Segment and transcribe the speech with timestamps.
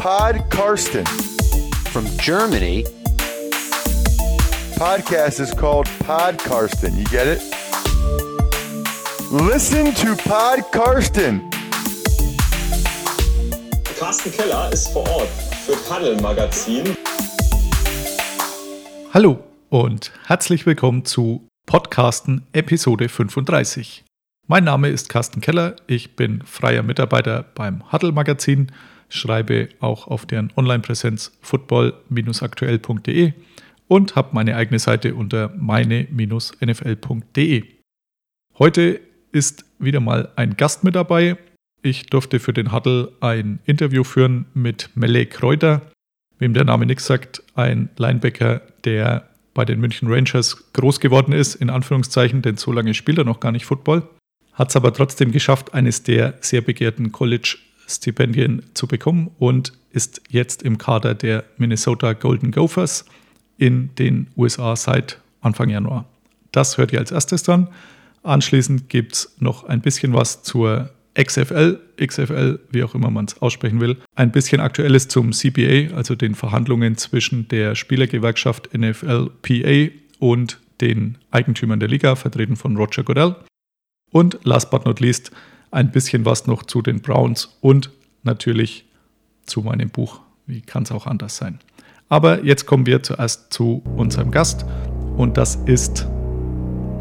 [0.00, 1.04] Pod Karsten.
[1.92, 2.84] From Germany,
[4.78, 6.96] Podcast is called Pod Karsten.
[6.96, 7.42] You get it?
[9.30, 11.42] Listen to Pod Karsten.
[13.98, 15.28] Carsten Keller ist vor Ort
[15.66, 16.96] für Huddle Magazin.
[19.12, 24.06] Hallo und herzlich willkommen zu Podcasten Episode 35.
[24.46, 28.72] Mein Name ist Carsten Keller, ich bin freier Mitarbeiter beim Huddle Magazin,
[29.10, 33.32] schreibe auch auf deren Online-Präsenz football-aktuell.de
[33.88, 37.64] und habe meine eigene Seite unter meine-nfl.de.
[38.58, 39.00] Heute
[39.32, 41.36] ist wieder mal ein Gast mit dabei.
[41.82, 45.82] Ich durfte für den Huddle ein Interview führen mit Melle Kräuter,
[46.38, 51.56] wem der Name nichts sagt, ein Linebacker, der bei den München Rangers groß geworden ist,
[51.56, 54.02] in Anführungszeichen, denn so lange spielt er noch gar nicht Football.
[54.52, 57.12] Hat es aber trotzdem geschafft, eines der sehr begehrten
[57.90, 63.04] College-Stipendien zu bekommen und ist jetzt im Kader der Minnesota Golden Gophers
[63.58, 66.06] in den USA seit Anfang Januar.
[66.52, 67.68] Das hört ihr als erstes dann.
[68.22, 73.42] Anschließend gibt es noch ein bisschen was zur XFL, XFL, wie auch immer man es
[73.42, 73.96] aussprechen will.
[74.14, 81.80] Ein bisschen Aktuelles zum CBA, also den Verhandlungen zwischen der Spielergewerkschaft NFLPA und den Eigentümern
[81.80, 83.36] der Liga, vertreten von Roger Goodell.
[84.12, 85.30] Und last but not least
[85.70, 87.90] ein bisschen was noch zu den Browns und
[88.22, 88.84] natürlich
[89.44, 90.20] zu meinem Buch.
[90.46, 91.60] Wie kann es auch anders sein?
[92.08, 94.66] Aber jetzt kommen wir zuerst zu unserem Gast
[95.16, 96.06] und das ist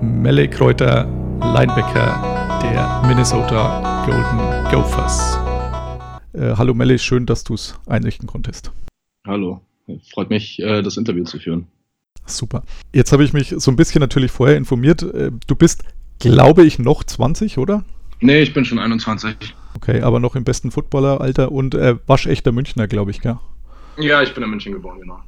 [0.01, 1.05] Melle Kräuter,
[1.39, 5.37] Linebacker der Minnesota Golden Gophers.
[6.33, 8.71] Äh, hallo Melle, schön, dass du es einrichten konntest.
[9.25, 9.61] Hallo,
[10.13, 11.67] freut mich, äh, das Interview zu führen.
[12.25, 12.63] Super.
[12.93, 15.01] Jetzt habe ich mich so ein bisschen natürlich vorher informiert.
[15.01, 15.83] Äh, du bist,
[16.19, 17.83] glaube ich, noch 20, oder?
[18.21, 19.35] Nee, ich bin schon 21.
[19.75, 23.39] Okay, aber noch im besten Footballeralter und äh, waschechter Münchner, glaube ich, gell?
[23.97, 25.19] Ja, ich bin in München geboren, genau.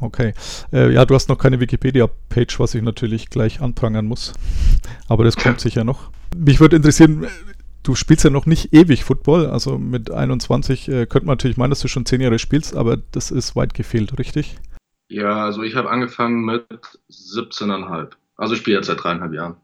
[0.00, 0.32] Okay.
[0.72, 4.32] Äh, ja, du hast noch keine Wikipedia-Page, was ich natürlich gleich anprangern muss.
[5.08, 6.10] Aber das kommt sicher noch.
[6.36, 7.26] Mich würde interessieren,
[7.82, 9.46] du spielst ja noch nicht ewig Football.
[9.46, 12.96] Also mit 21 äh, könnte man natürlich meinen, dass du schon zehn Jahre spielst, aber
[13.12, 14.56] das ist weit gefehlt, richtig?
[15.08, 16.64] Ja, also ich habe angefangen mit
[17.10, 18.10] 17,5.
[18.36, 19.56] Also ich spiele jetzt seit dreieinhalb Jahren.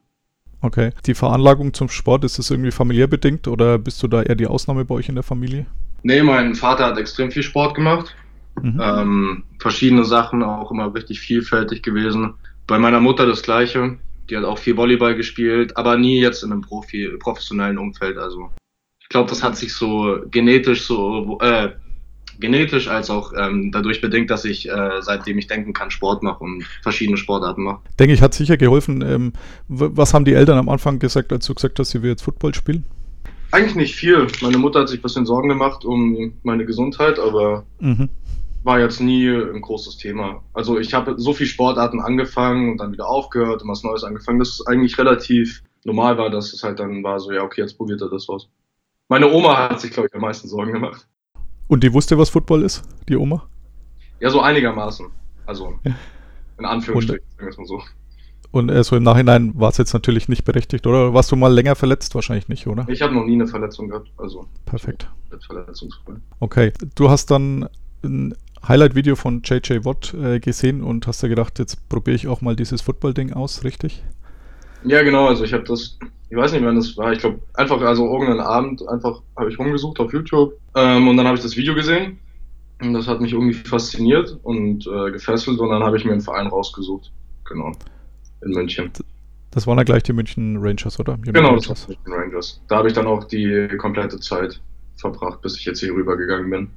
[0.63, 0.91] Okay.
[1.07, 4.47] Die Veranlagung zum Sport, ist das irgendwie familiär bedingt oder bist du da eher die
[4.47, 5.67] Ausnahme bei euch in der Familie?
[6.03, 8.15] Nee, mein Vater hat extrem viel Sport gemacht.
[8.61, 8.81] Mhm.
[8.83, 12.35] Ähm, verschiedene Sachen, auch immer richtig vielfältig gewesen.
[12.67, 13.99] Bei meiner Mutter das Gleiche.
[14.29, 18.17] Die hat auch viel Volleyball gespielt, aber nie jetzt in einem Profi, professionellen Umfeld.
[18.17, 18.51] Also
[19.01, 21.71] ich glaube, das hat sich so genetisch so äh,
[22.41, 26.43] genetisch als auch ähm, dadurch bedingt, dass ich äh, seitdem ich denken kann Sport mache
[26.43, 27.81] und verschiedene Sportarten mache.
[27.99, 29.03] Denke ich, hat sicher geholfen.
[29.03, 29.33] Ähm,
[29.69, 32.55] was haben die Eltern am Anfang gesagt, als du gesagt hast, sie will jetzt Football
[32.55, 32.85] spielen?
[33.53, 34.27] Eigentlich nicht viel.
[34.43, 38.09] Meine Mutter hat sich ein bisschen Sorgen gemacht um meine Gesundheit, aber mhm
[38.63, 40.43] war jetzt nie ein großes Thema.
[40.53, 44.39] Also ich habe so viele Sportarten angefangen und dann wieder aufgehört und was Neues angefangen,
[44.39, 47.77] dass es eigentlich relativ normal war, dass es halt dann war so, ja, okay, jetzt
[47.77, 48.49] probiert er das aus.
[49.09, 51.07] Meine Oma hat sich, glaube ich, am meisten Sorgen gemacht.
[51.71, 53.47] Und die wusste, was Football ist, die Oma?
[54.19, 55.07] Ja, so einigermaßen.
[55.47, 55.79] Also
[56.59, 57.81] in Anführungsstrichen, sagen wir es mal so.
[58.51, 61.15] Und äh, so im Nachhinein war es jetzt natürlich nicht berechtigt, oder?
[61.15, 62.17] Warst du mal länger verletzt?
[62.17, 62.89] Wahrscheinlich nicht, oder?
[62.89, 64.11] Ich habe noch nie eine Verletzung gehabt.
[64.17, 65.09] Also Perfekt.
[65.47, 66.15] Verletzungsfrei.
[66.41, 66.73] Okay.
[66.97, 67.69] Du hast dann
[68.03, 68.35] ein
[68.67, 72.57] Highlight-Video von JJ Watt äh, gesehen und hast dir gedacht, jetzt probiere ich auch mal
[72.57, 74.03] dieses Football-Ding aus, richtig?
[74.83, 75.29] Ja, genau.
[75.29, 76.01] Also ich habe das,
[76.31, 77.13] ich weiß nicht, wann das war.
[77.13, 81.27] Ich glaube, einfach, also irgendeinen Abend, einfach habe ich rumgesucht auf YouTube ähm, und dann
[81.27, 82.19] habe ich das Video gesehen
[82.81, 86.21] und das hat mich irgendwie fasziniert und äh, gefesselt und dann habe ich mir einen
[86.21, 87.11] Verein rausgesucht.
[87.45, 87.73] Genau.
[88.43, 88.93] In München.
[89.51, 91.15] Das waren ja gleich die München Rangers, oder?
[91.15, 92.63] Union genau, das waren die München Rangers.
[92.69, 94.61] Da habe ich dann auch die komplette Zeit
[94.97, 96.71] verbracht, bis ich jetzt hier rübergegangen bin.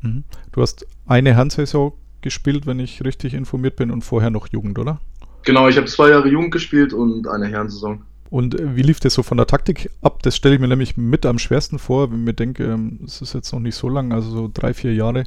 [0.00, 0.24] Mhm.
[0.52, 1.92] Du hast eine Handsaison
[2.22, 4.98] gespielt, wenn ich richtig informiert bin, und vorher noch Jugend, oder?
[5.44, 8.02] Genau, ich habe zwei Jahre Jugend gespielt und eine Herrensaison.
[8.34, 10.20] Und äh, wie lief das so von der Taktik ab?
[10.24, 13.22] Das stelle ich mir nämlich mit am schwersten vor, wenn ich mir denke, ähm, es
[13.22, 15.22] ist jetzt noch nicht so lang, also so drei, vier Jahre,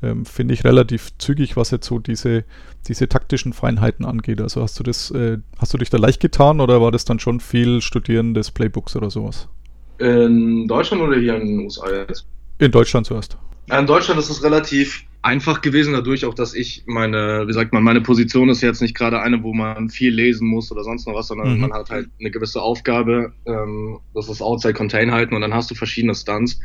[0.00, 2.44] ähm, finde ich relativ zügig, was jetzt so diese,
[2.86, 4.40] diese taktischen Feinheiten angeht.
[4.40, 7.18] Also hast du das, äh, hast du dich da leicht getan oder war das dann
[7.18, 9.48] schon viel Studieren des Playbooks oder sowas?
[9.98, 12.28] In Deutschland oder hier in den USA jetzt?
[12.58, 13.36] In Deutschland zuerst.
[13.76, 17.84] In Deutschland ist es relativ einfach gewesen, dadurch auch, dass ich meine, wie sagt man,
[17.84, 21.14] meine Position ist jetzt nicht gerade eine, wo man viel lesen muss oder sonst noch
[21.14, 21.60] was, sondern mhm.
[21.60, 25.70] man hat halt eine gewisse Aufgabe, ähm, das ist Outside Contain halten und dann hast
[25.70, 26.58] du verschiedene Stunts.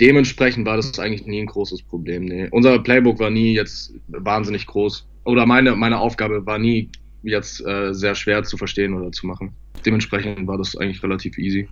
[0.00, 2.24] Dementsprechend war das eigentlich nie ein großes Problem.
[2.24, 2.48] Nee.
[2.50, 5.06] Unser Playbook war nie jetzt wahnsinnig groß.
[5.24, 6.90] Oder meine, meine Aufgabe war nie
[7.22, 9.52] jetzt äh, sehr schwer zu verstehen oder zu machen.
[9.86, 11.68] Dementsprechend war das eigentlich relativ easy.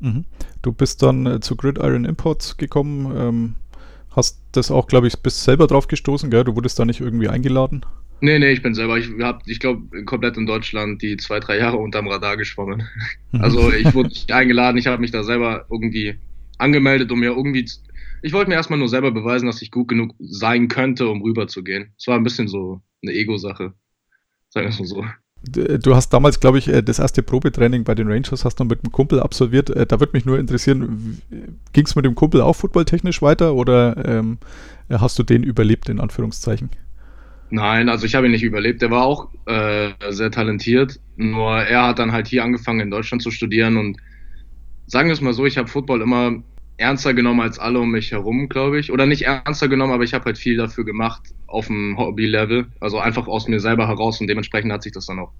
[0.00, 0.24] Mhm.
[0.62, 3.16] Du bist dann äh, zu Gridiron Imports gekommen.
[3.16, 3.54] Ähm
[4.10, 6.44] Hast das auch, glaube ich, bist selber drauf gestoßen, gell?
[6.44, 7.84] Du wurdest da nicht irgendwie eingeladen?
[8.20, 8.98] Nee, nee, ich bin selber.
[8.98, 12.82] Ich habe, ich glaube, komplett in Deutschland die zwei, drei Jahre unterm Radar geschwommen.
[13.32, 13.40] Mhm.
[13.40, 16.18] Also ich wurde nicht eingeladen, ich habe mich da selber irgendwie
[16.58, 17.66] angemeldet, um mir irgendwie.
[18.22, 21.94] Ich wollte mir erstmal nur selber beweisen, dass ich gut genug sein könnte, um rüberzugehen.
[21.98, 23.72] Es war ein bisschen so eine Ego-Sache.
[24.50, 25.04] Sagen wir es mal so.
[25.42, 28.84] Du hast damals, glaube ich, äh, das erste Probetraining bei den Rangers hast du mit
[28.84, 29.70] einem Kumpel absolviert.
[29.70, 31.22] Äh, Da würde mich nur interessieren,
[31.72, 34.38] ging es mit dem Kumpel auch footballtechnisch weiter oder ähm,
[34.90, 36.70] hast du den überlebt, in Anführungszeichen?
[37.50, 38.80] Nein, also ich habe ihn nicht überlebt.
[38.82, 41.00] Der war auch äh, sehr talentiert.
[41.16, 43.96] Nur er hat dann halt hier angefangen in Deutschland zu studieren und
[44.86, 46.42] sagen wir es mal so, ich habe Football immer
[46.80, 48.90] ernster genommen als alle um mich herum, glaube ich.
[48.90, 52.66] Oder nicht ernster genommen, aber ich habe halt viel dafür gemacht auf dem Hobby-Level.
[52.80, 55.32] Also einfach aus mir selber heraus und dementsprechend hat sich das dann auch,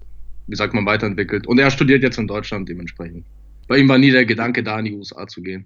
[0.47, 1.47] wie sagt man, weiterentwickelt.
[1.47, 3.25] Und er studiert jetzt in Deutschland dementsprechend.
[3.67, 5.65] Bei ihm war nie der Gedanke da, in die USA zu gehen.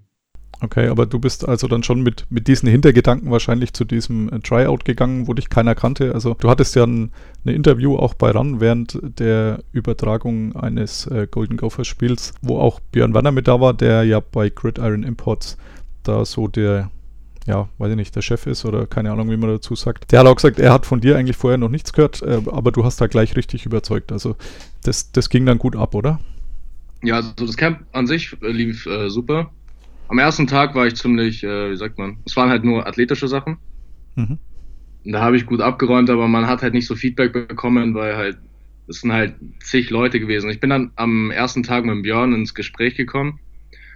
[0.61, 4.39] Okay, aber du bist also dann schon mit, mit diesen Hintergedanken wahrscheinlich zu diesem äh,
[4.39, 6.13] Tryout gegangen, wo dich keiner kannte.
[6.13, 7.11] Also du hattest ja ein,
[7.45, 12.79] ein Interview auch bei RAN während der Übertragung eines äh, Golden Gophers Spiels, wo auch
[12.79, 15.57] Björn Werner mit da war, der ja bei Gridiron Imports
[16.03, 16.89] da so der,
[17.45, 20.11] ja, weiß ich nicht, der Chef ist oder keine Ahnung, wie man dazu sagt.
[20.11, 22.71] Der hat auch gesagt, er hat von dir eigentlich vorher noch nichts gehört, äh, aber
[22.71, 24.13] du hast da gleich richtig überzeugt.
[24.13, 24.37] Also
[24.83, 26.19] das, das ging dann gut ab, oder?
[27.03, 29.51] Ja, also das Camp an sich äh, lief äh, super.
[30.07, 33.27] Am ersten Tag war ich ziemlich, äh, wie sagt man, es waren halt nur athletische
[33.27, 33.59] Sachen.
[34.15, 34.39] Mhm.
[35.05, 38.15] Und da habe ich gut abgeräumt, aber man hat halt nicht so Feedback bekommen, weil
[38.17, 38.37] halt,
[38.87, 40.49] es sind halt zig Leute gewesen.
[40.49, 43.39] Ich bin dann am ersten Tag mit Björn ins Gespräch gekommen,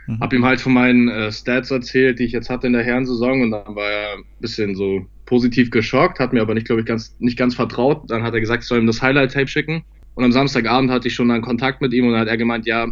[0.08, 0.22] Mhm.
[0.22, 3.42] habe ihm halt von meinen äh, Stats erzählt, die ich jetzt hatte in der Herrensaison
[3.44, 6.88] und dann war er ein bisschen so positiv geschockt, hat mir aber nicht, glaube ich,
[6.88, 8.10] ganz, nicht ganz vertraut.
[8.12, 9.84] Dann hat er gesagt, ich soll ihm das Highlight-Tape schicken.
[10.16, 12.66] Und am Samstagabend hatte ich schon dann Kontakt mit ihm und dann hat er gemeint,
[12.68, 12.88] ja,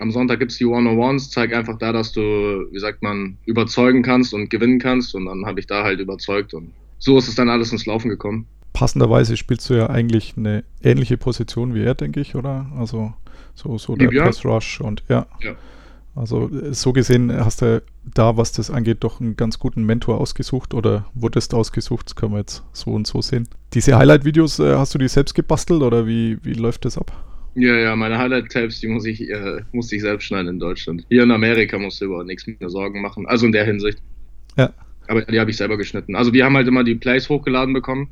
[0.00, 2.20] am Sonntag gibt's die One-on-Ones, zeig einfach da, dass du,
[2.72, 5.14] wie sagt man, überzeugen kannst und gewinnen kannst.
[5.14, 8.08] Und dann habe ich da halt überzeugt und so ist es dann alles ins Laufen
[8.08, 8.46] gekommen.
[8.72, 12.66] passenderweise spielst du ja eigentlich eine ähnliche Position wie er, denke ich, oder?
[12.78, 13.12] Also
[13.54, 14.26] so, so der Björn?
[14.26, 15.26] Pass Rush und ja.
[15.42, 15.54] Ja.
[16.14, 20.74] Also so gesehen hast du da, was das angeht, doch einen ganz guten Mentor ausgesucht
[20.74, 23.48] oder wurdest ausgesucht, das können wir jetzt so und so sehen.
[23.74, 27.12] Diese Highlight-Videos, äh, hast du die selbst gebastelt oder wie, wie läuft das ab?
[27.54, 31.04] Ja, ja, meine Highlight-Tapes, die muss ich, äh, musste ich selbst schneiden in Deutschland.
[31.08, 33.26] Hier in Amerika musste über nichts mehr Sorgen machen.
[33.26, 33.98] Also in der Hinsicht.
[34.56, 34.72] Ja.
[35.08, 36.14] Aber die habe ich selber geschnitten.
[36.14, 38.10] Also wir haben halt immer die Plays hochgeladen bekommen.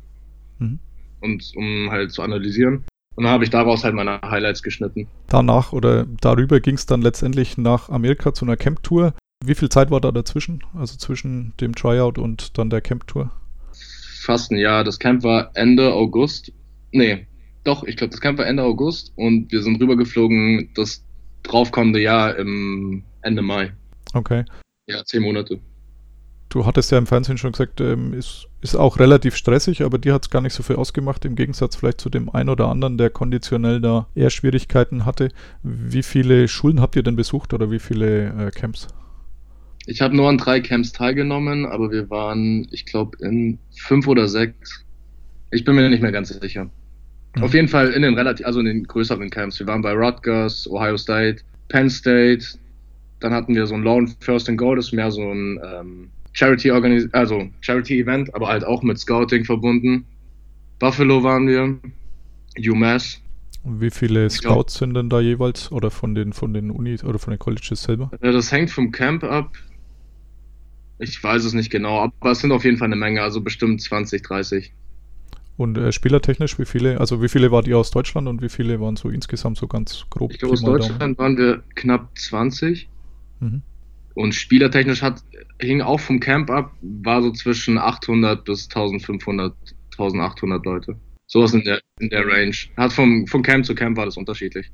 [0.59, 0.79] Mhm.
[1.21, 2.83] Und um halt zu analysieren.
[3.15, 5.07] Und dann habe ich daraus halt meine Highlights geschnitten.
[5.27, 9.13] Danach oder darüber ging es dann letztendlich nach Amerika zu einer Camp-Tour.
[9.43, 10.63] Wie viel Zeit war da dazwischen?
[10.73, 13.31] Also zwischen dem Tryout und dann der Camp-Tour?
[14.21, 14.83] Fast ein Jahr.
[14.83, 16.51] Das Camp war Ende August.
[16.91, 17.27] Nee,
[17.63, 21.03] doch, ich glaube, das Camp war Ende August und wir sind rübergeflogen das
[21.43, 23.71] draufkommende Jahr im Ende Mai.
[24.13, 24.45] Okay.
[24.87, 25.59] Ja, zehn Monate.
[26.49, 30.15] Du hattest ja im Fernsehen schon gesagt, ähm, ist, ist auch relativ stressig, aber dir
[30.15, 32.97] hat es gar nicht so viel ausgemacht, im Gegensatz vielleicht zu dem einen oder anderen,
[32.97, 35.29] der konditionell da eher Schwierigkeiten hatte.
[35.61, 38.87] Wie viele Schulen habt ihr denn besucht oder wie viele äh, Camps?
[39.85, 44.27] Ich habe nur an drei Camps teilgenommen, aber wir waren, ich glaube, in fünf oder
[44.27, 44.85] sechs.
[45.51, 46.69] Ich bin mir nicht mehr ganz sicher.
[47.35, 47.43] Mhm.
[47.43, 49.59] Auf jeden Fall in den relativ, also in den größeren Camps.
[49.59, 52.45] Wir waren bei Rutgers, Ohio State, Penn State.
[53.19, 56.09] Dann hatten wir so ein Lone First and Goal, das ist mehr so ein ähm,
[56.33, 60.05] Charity Organis also Charity Event, aber halt auch mit Scouting verbunden.
[60.79, 61.77] Buffalo waren wir,
[62.57, 63.21] UMass.
[63.63, 67.19] Und wie viele Scouts sind denn da jeweils oder von den von den Unis oder
[67.19, 68.09] von den Colleges selber?
[68.21, 69.53] Äh, Das hängt vom Camp ab.
[70.97, 73.81] Ich weiß es nicht genau, aber es sind auf jeden Fall eine Menge, also bestimmt
[73.81, 74.73] 20, 30.
[75.59, 78.79] Und äh, spielertechnisch, wie viele, also wie viele wart ihr aus Deutschland und wie viele
[78.79, 80.31] waren so insgesamt so ganz grob?
[80.31, 80.79] Ich glaube, aus Daumen?
[80.79, 82.87] Deutschland waren wir knapp 20.
[83.41, 83.61] Mhm.
[84.13, 85.21] Und spielertechnisch hat,
[85.59, 89.53] hing auch vom Camp ab, war so zwischen 800 bis 1500,
[89.97, 90.95] 1800 Leute.
[91.27, 92.55] Sowas in der, in der Range.
[92.77, 94.71] Hat vom, vom Camp zu Camp war das unterschiedlich.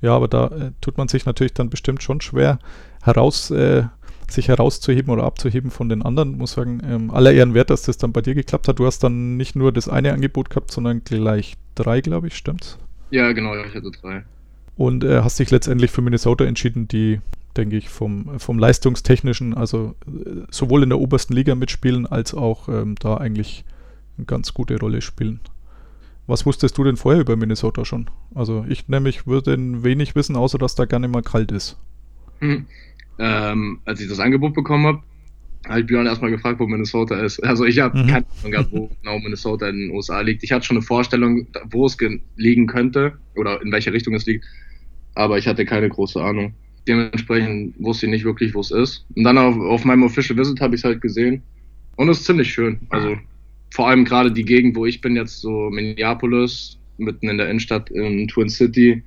[0.00, 2.60] Ja, aber da äh, tut man sich natürlich dann bestimmt schon schwer
[3.02, 3.86] heraus, äh,
[4.30, 6.36] sich herauszuheben oder abzuheben von den anderen.
[6.36, 8.78] Muss sagen, ähm, aller Ehren wert, dass das dann bei dir geklappt hat.
[8.78, 12.78] Du hast dann nicht nur das eine Angebot gehabt, sondern gleich drei, glaube ich, stimmt's?
[13.10, 14.24] Ja, genau, ich hatte drei.
[14.76, 17.20] Und äh, hast dich letztendlich für Minnesota entschieden, die,
[17.56, 22.68] denke ich, vom, vom leistungstechnischen, also äh, sowohl in der obersten Liga mitspielen, als auch
[22.68, 23.64] ähm, da eigentlich
[24.16, 25.40] eine ganz gute Rolle spielen.
[26.28, 28.10] Was wusstest du denn vorher über Minnesota schon?
[28.34, 31.78] Also ich nämlich würde wenig wissen, außer dass da gerne mal kalt ist.
[32.40, 32.66] Hm.
[33.18, 35.02] Ähm, als ich das Angebot bekommen habe,
[35.68, 37.40] hat Björn erstmal gefragt, wo Minnesota ist.
[37.44, 38.06] Also ich habe Mhm.
[38.08, 40.42] keine Ahnung gehabt, wo genau Minnesota in den USA liegt.
[40.44, 44.26] Ich hatte schon eine Vorstellung, wo es ge- liegen könnte oder in welche Richtung es
[44.26, 44.46] liegt,
[45.14, 46.56] aber ich hatte keine große Ahnung.
[46.86, 49.06] Dementsprechend wusste ich nicht wirklich, wo es ist.
[49.14, 51.42] Und dann auf, auf meinem Official Visit habe ich es halt gesehen.
[51.96, 52.80] Und es ist ziemlich schön.
[52.90, 53.18] Also
[53.74, 57.90] vor allem gerade die Gegend, wo ich bin, jetzt so Minneapolis, mitten in der Innenstadt
[57.90, 59.04] in Twin City.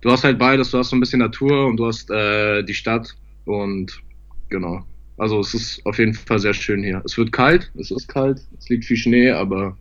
[0.00, 2.74] Du hast halt beides, du hast so ein bisschen Natur und du hast äh, die
[2.74, 3.14] Stadt
[3.46, 4.00] und
[4.48, 4.84] genau.
[5.18, 7.00] Also es ist auf jeden Fall sehr schön hier.
[7.04, 9.76] Es wird kalt, es ist kalt, es liegt viel Schnee, aber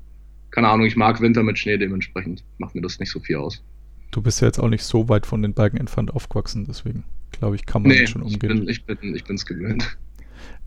[0.51, 3.61] keine Ahnung, ich mag Winter mit Schnee, dementsprechend macht mir das nicht so viel aus.
[4.11, 7.55] Du bist ja jetzt auch nicht so weit von den Bergen entfernt aufgewachsen, deswegen glaube
[7.57, 8.59] ich, kann man Nee, schon ich umgehen.
[8.59, 9.97] bin, ich bin, ich gewöhnt.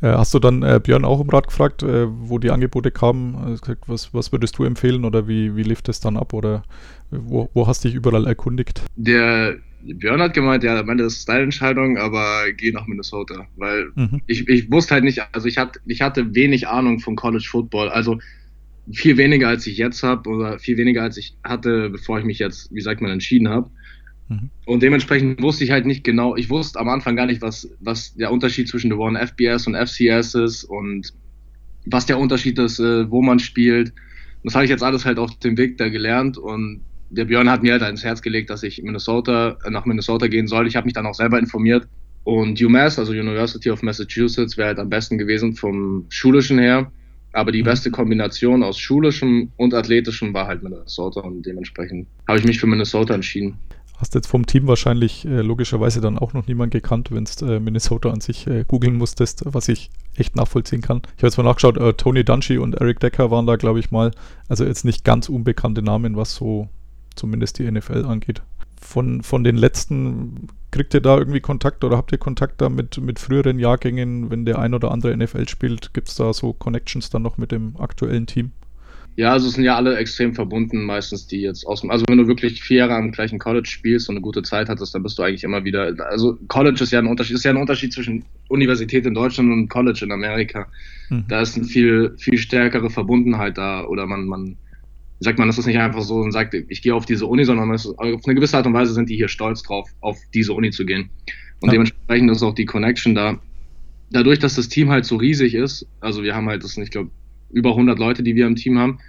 [0.00, 3.35] Äh, hast du dann äh, Björn auch um Rat gefragt, äh, wo die Angebote kamen?
[3.37, 6.62] Also gesagt, was, was würdest du empfehlen oder wie, wie lief das dann ab oder
[7.11, 8.83] wo, wo hast du dich überall erkundigt?
[8.97, 13.92] Der Björn hat gemeint, ja, meine, das ist deine Entscheidung, aber geh nach Minnesota, weil
[13.94, 14.23] Mhm.
[14.26, 17.88] ich, ich wusste halt nicht, also ich hatte, ich hatte wenig Ahnung von College Football,
[17.88, 18.18] also
[18.92, 22.38] viel weniger als ich jetzt habe oder viel weniger als ich hatte, bevor ich mich
[22.38, 23.70] jetzt, wie sagt man, entschieden habe.
[24.28, 24.50] Mhm.
[24.66, 28.14] Und dementsprechend wusste ich halt nicht genau, ich wusste am Anfang gar nicht, was, was
[28.14, 31.12] der Unterschied zwischen der One FBS und FCS ist und
[31.87, 33.92] was der Unterschied ist, äh, wo man spielt.
[34.44, 37.62] Das habe ich jetzt alles halt auf dem Weg da gelernt und der Björn hat
[37.62, 40.67] mir halt ins Herz gelegt, dass ich Minnesota, äh, nach Minnesota gehen soll.
[40.67, 41.87] Ich habe mich dann auch selber informiert.
[42.25, 46.91] Und UMass, also University of Massachusetts, wäre halt am besten gewesen vom Schulischen her.
[47.33, 47.67] Aber die Mhm.
[47.67, 52.67] beste Kombination aus Schulischem und Athletischem war halt Minnesota und dementsprechend habe ich mich für
[52.67, 53.59] Minnesota entschieden.
[53.99, 57.61] Hast jetzt vom Team wahrscheinlich äh, logischerweise dann auch noch niemand gekannt, wenn du äh,
[57.61, 60.99] Minnesota an sich äh, googeln musstest, was ich echt nachvollziehen kann.
[61.17, 63.91] Ich habe jetzt mal nachgeschaut, äh, Tony Dungy und Eric Decker waren da, glaube ich
[63.91, 64.12] mal,
[64.49, 66.69] also jetzt nicht ganz unbekannte Namen, was so
[67.18, 68.42] zumindest die NFL angeht.
[68.80, 72.98] Von, von den letzten, kriegt ihr da irgendwie Kontakt oder habt ihr Kontakt da mit,
[72.98, 77.10] mit früheren Jahrgängen, wenn der ein oder andere NFL spielt, gibt es da so Connections
[77.10, 78.52] dann noch mit dem aktuellen Team?
[79.18, 82.18] Ja, also es sind ja alle extrem verbunden, meistens die jetzt aus dem, also wenn
[82.18, 85.18] du wirklich vier Jahre am gleichen College spielst und eine gute Zeit hattest, dann bist
[85.18, 88.25] du eigentlich immer wieder, also College ist ja ein Unterschied, ist ja ein Unterschied zwischen
[88.46, 90.68] Universität in Deutschland und College in Amerika.
[91.08, 91.25] Mhm.
[91.26, 94.56] Da ist eine viel, viel stärkere Verbundenheit da oder man, man,
[95.20, 97.72] sagt man, das ist nicht einfach so und sagt, ich gehe auf diese Uni, sondern
[97.75, 100.70] ist, auf eine gewisse Art und Weise sind die hier stolz drauf, auf diese Uni
[100.70, 101.10] zu gehen.
[101.60, 101.72] Und Ja.
[101.72, 103.40] dementsprechend ist auch die Connection da.
[104.10, 106.90] Dadurch, dass das Team halt so riesig ist, also wir haben halt, das sind, ich
[106.90, 107.10] glaube,
[107.50, 109.00] über 100 Leute, die wir im Team haben,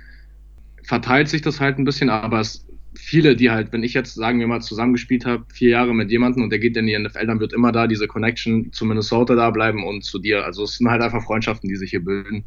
[0.84, 4.40] verteilt sich das halt ein bisschen, aber es viele, die halt, wenn ich jetzt, sagen
[4.40, 7.40] wir mal, zusammengespielt habe, vier Jahre mit jemandem und der geht in die NFL, dann
[7.40, 10.44] wird immer da diese Connection zu Minnesota da bleiben und zu dir.
[10.46, 12.46] Also es sind halt einfach Freundschaften, die sich hier bilden.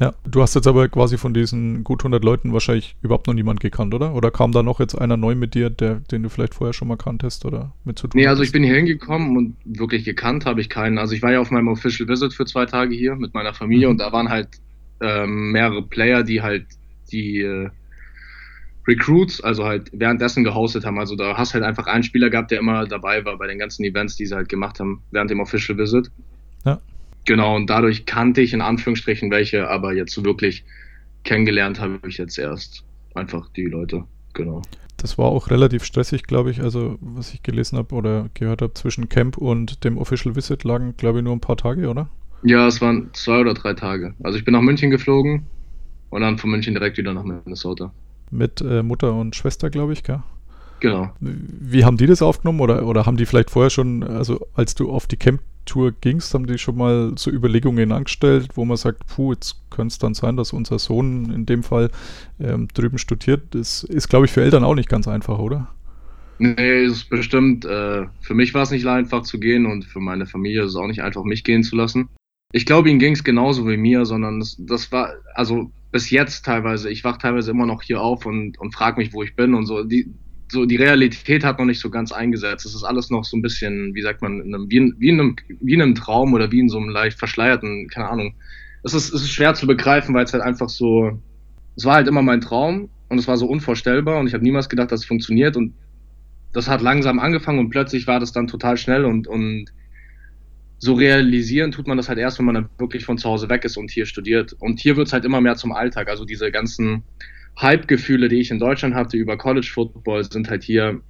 [0.00, 3.58] Ja, du hast jetzt aber quasi von diesen gut 100 Leuten wahrscheinlich überhaupt noch niemand
[3.58, 4.14] gekannt, oder?
[4.14, 6.86] Oder kam da noch jetzt einer neu mit dir, der, den du vielleicht vorher schon
[6.86, 10.46] mal kanntest oder mit zu tun Nee, also ich bin hier hingekommen und wirklich gekannt
[10.46, 10.98] habe ich keinen.
[10.98, 13.88] Also ich war ja auf meinem Official Visit für zwei Tage hier mit meiner Familie
[13.88, 13.92] Mhm.
[13.92, 14.48] und da waren halt
[15.00, 16.66] ähm, mehrere Player, die halt
[17.10, 17.70] die äh,
[18.86, 20.98] Recruits, also halt währenddessen gehostet haben.
[20.98, 23.84] Also da hast halt einfach einen Spieler gehabt, der immer dabei war bei den ganzen
[23.84, 26.10] Events, die sie halt gemacht haben während dem Official Visit.
[26.64, 26.80] Ja.
[27.28, 30.64] Genau, und dadurch kannte ich in Anführungsstrichen welche, aber jetzt so wirklich
[31.24, 34.04] kennengelernt habe ich jetzt erst einfach die Leute.
[34.32, 34.62] Genau.
[34.96, 36.62] Das war auch relativ stressig, glaube ich.
[36.62, 40.94] Also, was ich gelesen habe oder gehört habe, zwischen Camp und dem Official Visit lagen,
[40.96, 42.08] glaube ich, nur ein paar Tage, oder?
[42.44, 44.14] Ja, es waren zwei oder drei Tage.
[44.22, 45.44] Also ich bin nach München geflogen
[46.08, 47.92] und dann von München direkt wieder nach Minnesota.
[48.30, 50.22] Mit äh, Mutter und Schwester, glaube ich, gell?
[50.80, 51.10] Genau.
[51.20, 54.90] Wie haben die das aufgenommen oder, oder haben die vielleicht vorher schon, also als du
[54.90, 55.16] auf die
[55.68, 59.92] Camp-Tour gingst, haben die schon mal so Überlegungen angestellt, wo man sagt, puh, jetzt könnte
[59.92, 61.90] es dann sein, dass unser Sohn in dem Fall
[62.40, 63.42] ähm, drüben studiert.
[63.54, 65.68] Das ist, glaube ich, für Eltern auch nicht ganz einfach, oder?
[66.38, 70.26] Nee, ist bestimmt, äh, für mich war es nicht einfach zu gehen und für meine
[70.26, 72.08] Familie ist es auch nicht einfach, mich gehen zu lassen.
[72.52, 76.44] Ich glaube, ihnen ging es genauso wie mir, sondern das, das war, also bis jetzt
[76.44, 79.54] teilweise, ich wach teilweise immer noch hier auf und, und frage mich, wo ich bin
[79.54, 79.82] und so.
[79.82, 80.10] Die,
[80.50, 82.64] so die Realität hat noch nicht so ganz eingesetzt.
[82.64, 85.08] Es ist alles noch so ein bisschen, wie sagt man, in einem, wie, in, wie,
[85.08, 88.34] in einem, wie in einem Traum oder wie in so einem leicht verschleierten, keine Ahnung.
[88.82, 91.20] Es ist, es ist schwer zu begreifen, weil es halt einfach so,
[91.76, 94.68] es war halt immer mein Traum und es war so unvorstellbar und ich habe niemals
[94.68, 95.74] gedacht, dass es funktioniert und
[96.52, 99.66] das hat langsam angefangen und plötzlich war das dann total schnell und, und
[100.78, 103.64] so realisieren tut man das halt erst, wenn man dann wirklich von zu Hause weg
[103.64, 104.54] ist und hier studiert.
[104.60, 106.08] Und hier wird es halt immer mehr zum Alltag.
[106.08, 107.02] Also diese ganzen
[107.60, 111.00] Hype-Gefühle, die ich in Deutschland hatte über College Football, sind halt hier,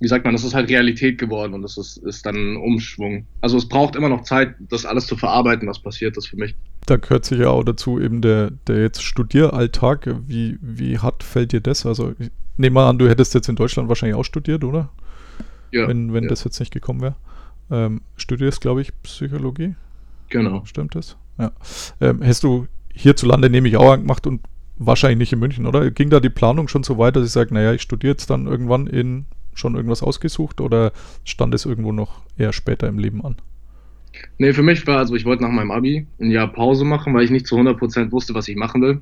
[0.00, 3.26] wie sagt man, das ist halt Realität geworden und das ist, ist dann ein Umschwung.
[3.40, 6.54] Also es braucht immer noch Zeit, das alles zu verarbeiten, was passiert ist für mich.
[6.86, 10.14] Da gehört sich ja auch dazu eben der, der jetzt Studieralltag.
[10.26, 11.86] Wie, wie hart fällt dir das?
[11.86, 14.90] Also ich nehme mal an, du hättest jetzt in Deutschland wahrscheinlich auch studiert, oder?
[15.70, 17.16] Ja, wenn wenn ja, das jetzt nicht gekommen wäre.
[17.70, 19.74] Ähm, studierst, glaube ich, Psychologie.
[20.28, 20.64] genau.
[20.66, 21.16] Stimmt das?
[21.38, 21.52] Ja.
[22.00, 24.42] Ähm, hast du hierzulande, nehme ich auch gemacht und
[24.86, 25.90] wahrscheinlich nicht in München, oder?
[25.90, 28.46] Ging da die Planung schon so weit, dass ich sage, naja, ich studiere jetzt dann
[28.46, 30.92] irgendwann in schon irgendwas ausgesucht oder
[31.24, 33.36] stand es irgendwo noch eher später im Leben an?
[34.38, 37.24] Nee, für mich war, also ich wollte nach meinem Abi ein Jahr Pause machen, weil
[37.24, 39.00] ich nicht zu 100% wusste, was ich machen will.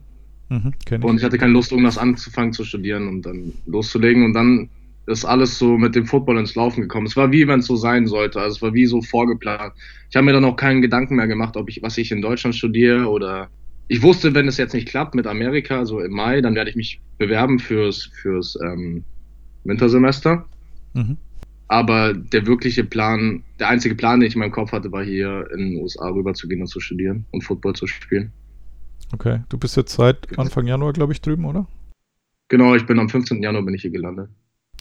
[0.48, 4.24] Mhm, kenn Und ich hatte keine Lust, irgendwas anzufangen zu studieren und dann loszulegen.
[4.24, 4.68] Und dann
[5.06, 7.06] ist alles so mit dem Football ins Laufen gekommen.
[7.06, 8.40] Es war wie, wenn es so sein sollte.
[8.40, 9.72] Also es war wie so vorgeplant.
[10.08, 12.54] Ich habe mir dann auch keinen Gedanken mehr gemacht, ob ich, was ich in Deutschland
[12.54, 13.48] studiere oder
[13.90, 16.76] ich wusste, wenn es jetzt nicht klappt mit Amerika, so im Mai, dann werde ich
[16.76, 19.02] mich bewerben fürs, fürs ähm,
[19.64, 20.46] Wintersemester.
[20.94, 21.16] Mhm.
[21.66, 25.44] Aber der wirkliche Plan, der einzige Plan, den ich in meinem Kopf hatte, war hier
[25.52, 28.30] in den USA rüber zu gehen und zu studieren und Football zu spielen.
[29.12, 31.66] Okay, du bist jetzt seit Anfang Januar, glaube ich, drüben, oder?
[32.46, 33.42] Genau, ich bin am 15.
[33.42, 34.30] Januar bin ich hier gelandet.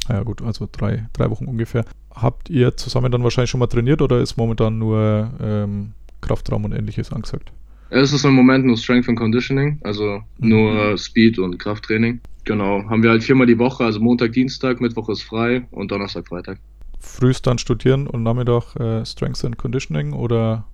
[0.08, 1.84] Ah Ja gut, also drei, drei Wochen ungefähr.
[2.12, 6.74] Habt ihr zusammen dann wahrscheinlich schon mal trainiert oder ist momentan nur ähm, Kraftraum und
[6.74, 7.52] ähnliches angesagt?
[7.92, 12.22] Es ist im Moment nur Strength and Conditioning, also nur Speed und Krafttraining.
[12.44, 16.28] Genau, haben wir halt viermal die Woche, also Montag, Dienstag, Mittwoch ist frei und Donnerstag,
[16.28, 16.60] Freitag.
[17.00, 20.68] Frühst dann studieren und Nachmittag äh, Strength and Conditioning oder?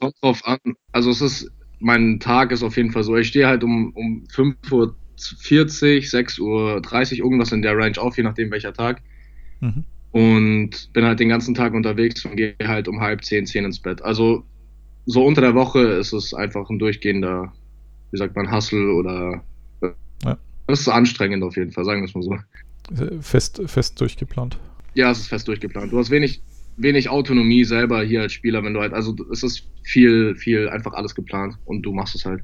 [0.00, 0.58] Kommt drauf an.
[0.92, 4.24] Also es ist, mein Tag ist auf jeden Fall so, ich stehe halt um, um
[4.34, 9.02] 5.40 Uhr, 6.30 Uhr, irgendwas in der Range auf, je nachdem welcher Tag.
[9.60, 9.84] Mhm.
[10.12, 13.78] Und bin halt den ganzen Tag unterwegs und gehe halt um halb zehn, zehn ins
[13.78, 14.02] Bett.
[14.02, 14.44] Also
[15.10, 17.52] so unter der Woche ist es einfach ein durchgehender,
[18.12, 19.42] wie sagt man, Hustle oder
[20.24, 20.36] Ja.
[20.66, 22.34] das ist anstrengend auf jeden Fall, sagen wir es mal so.
[23.04, 24.58] Äh, Fest, fest durchgeplant.
[24.94, 25.92] Ja, es ist fest durchgeplant.
[25.92, 26.42] Du hast wenig,
[26.76, 30.92] wenig Autonomie selber hier als Spieler, wenn du halt, also es ist viel, viel einfach
[30.92, 32.42] alles geplant und du machst es halt.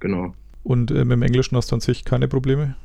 [0.00, 0.34] Genau.
[0.62, 2.76] Und äh, mit dem Englischen hast du an sich keine Probleme?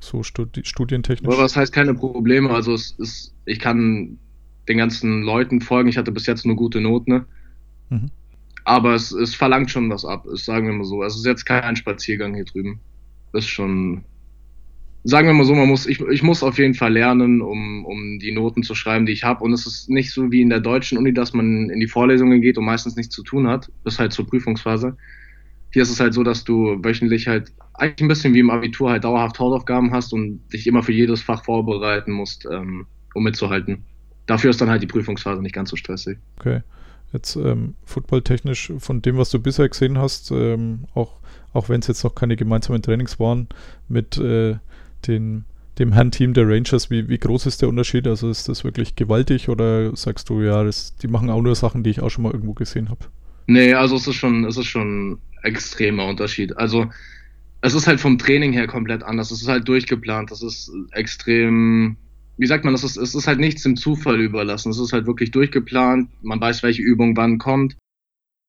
[0.00, 1.28] So studi studientechnisch?
[1.32, 2.50] Aber was heißt keine Probleme?
[2.50, 4.18] Also es ist, ich kann
[4.68, 5.88] den ganzen Leuten folgen.
[5.88, 7.10] Ich hatte bis jetzt nur gute Noten.
[7.12, 7.26] Ne?
[7.90, 8.10] Mhm.
[8.64, 11.02] Aber es, es verlangt schon was ab, es sagen wir mal so.
[11.02, 12.80] Es ist jetzt kein Spaziergang hier drüben.
[13.32, 14.04] Ist schon,
[15.04, 18.18] sagen wir mal so, man muss, ich, ich muss auf jeden Fall lernen, um, um
[18.18, 19.42] die Noten zu schreiben, die ich habe.
[19.42, 22.40] Und es ist nicht so wie in der deutschen Uni, dass man in die Vorlesungen
[22.40, 24.96] geht und meistens nichts zu tun hat, bis halt zur Prüfungsphase.
[25.72, 28.90] Hier ist es halt so, dass du wöchentlich halt eigentlich ein bisschen wie im Abitur
[28.90, 33.84] halt dauerhaft Hausaufgaben hast und dich immer für jedes Fach vorbereiten musst, ähm, um mitzuhalten.
[34.26, 36.18] Dafür ist dann halt die Prüfungsphase nicht ganz so stressig.
[36.38, 36.60] Okay.
[37.12, 41.20] Jetzt ähm, footballtechnisch von dem, was du bisher gesehen hast, ähm, auch,
[41.52, 43.48] auch wenn es jetzt noch keine gemeinsamen Trainings waren,
[43.88, 44.56] mit äh,
[45.06, 45.44] den,
[45.78, 48.06] dem Herrenteam der Rangers, wie, wie groß ist der Unterschied?
[48.06, 51.82] Also ist das wirklich gewaltig oder sagst du, ja, das, die machen auch nur Sachen,
[51.82, 53.06] die ich auch schon mal irgendwo gesehen habe?
[53.46, 56.56] Nee, also es ist schon, es ist schon ein extremer Unterschied.
[56.56, 56.86] Also
[57.60, 59.30] es ist halt vom Training her komplett anders.
[59.30, 60.30] Es ist halt durchgeplant.
[60.30, 61.96] Das ist extrem,
[62.42, 64.70] wie sagt man, es ist, es ist halt nichts dem Zufall überlassen.
[64.70, 66.10] Es ist halt wirklich durchgeplant.
[66.22, 67.76] Man weiß, welche Übung wann kommt.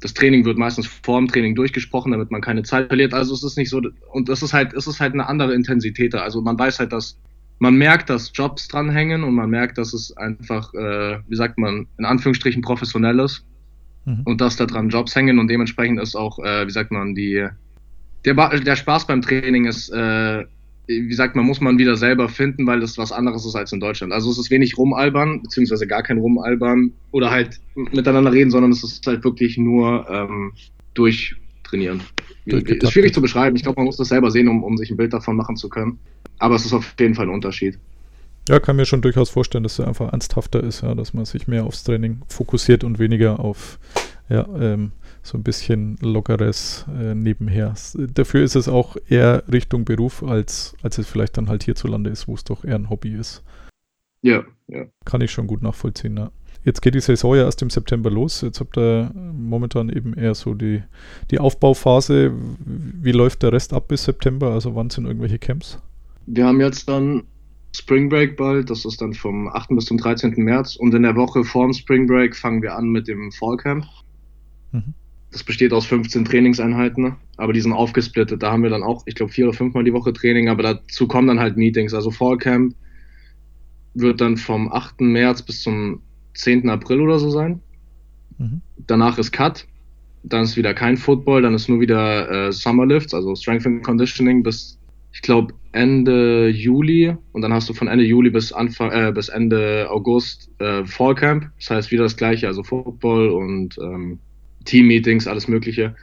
[0.02, 3.14] Das Training wird meistens vor dem Training durchgesprochen, damit man keine Zeit verliert.
[3.14, 6.14] Also es ist nicht so, und es ist halt, es ist halt eine andere Intensität.
[6.14, 6.22] da.
[6.24, 7.18] Also man weiß halt, dass
[7.60, 11.88] man merkt, dass Jobs dranhängen und man merkt, dass es einfach, äh, wie sagt man,
[11.98, 13.46] in Anführungsstrichen professionell ist
[14.06, 14.22] Mhm.
[14.26, 17.48] und dass da dran Jobs hängen und dementsprechend ist auch, äh, wie sagt man, die
[18.26, 20.46] der, Ba- der Spaß beim Training ist, äh,
[20.88, 23.80] wie sagt man, muss man wieder selber finden, weil das was anderes ist als in
[23.80, 24.12] Deutschland.
[24.12, 28.84] Also es ist wenig rumalbern, beziehungsweise gar kein rumalbern oder halt miteinander reden, sondern es
[28.84, 30.52] ist halt wirklich nur ähm,
[30.94, 32.02] durchtrainieren.
[32.46, 32.84] Durchgetaktet.
[32.84, 33.56] Ist schwierig zu beschreiben.
[33.56, 35.70] Ich glaube, man muss das selber sehen, um, um sich ein Bild davon machen zu
[35.70, 35.98] können.
[36.40, 37.80] Aber es ist auf jeden Fall ein Unterschied.
[38.50, 41.48] Ja, kann mir schon durchaus vorstellen, dass er einfach ernsthafter ist, ja, dass man sich
[41.48, 43.80] mehr aufs Training fokussiert und weniger auf
[44.30, 44.92] ja, ähm,
[45.24, 47.74] so ein bisschen lockeres äh, nebenher.
[48.14, 52.28] Dafür ist es auch eher Richtung Beruf, als, als es vielleicht dann halt hierzulande ist,
[52.28, 53.42] wo es doch eher ein Hobby ist.
[54.22, 54.86] Ja, ja.
[55.06, 56.18] Kann ich schon gut nachvollziehen.
[56.18, 56.32] Ja.
[56.66, 58.42] Jetzt geht die Saison ja erst im September los.
[58.42, 60.84] Jetzt habt ihr momentan eben eher so die,
[61.32, 62.34] die Aufbauphase.
[62.66, 64.52] Wie läuft der Rest ab bis September?
[64.52, 65.82] Also wann sind irgendwelche Camps?
[66.26, 67.24] Wir haben jetzt dann
[67.76, 69.70] Spring Break bald, das ist dann vom 8.
[69.70, 70.36] bis zum 13.
[70.38, 73.86] März und in der Woche vorm Spring Break fangen wir an mit dem Fall Camp.
[74.72, 74.94] Mhm.
[75.34, 78.44] Das besteht aus 15 Trainingseinheiten, aber die sind aufgesplittet.
[78.44, 81.08] Da haben wir dann auch, ich glaube, vier oder fünfmal die Woche Training, aber dazu
[81.08, 81.96] kommen dann halt Meetings.
[81.96, 82.76] Also Fall Camp
[83.96, 85.02] wird dann vom 8.
[85.02, 86.02] März bis zum
[86.36, 86.70] 10.
[86.70, 87.62] April oder so sein.
[88.38, 88.62] Mhm.
[88.86, 89.66] Danach ist Cut.
[90.22, 93.84] Dann ist wieder kein Football, dann ist nur wieder äh, Summer Lifts, also Strength and
[93.84, 94.80] Conditioning bis,
[95.12, 97.18] ich glaube, Ende Juli.
[97.34, 101.16] Und dann hast du von Ende Juli bis Anfang, äh, bis Ende August äh, Fall
[101.16, 101.50] Camp.
[101.58, 104.20] Das heißt wieder das gleiche, also Football und ähm,
[104.66, 105.96] Team-Meetings, alles Mögliche.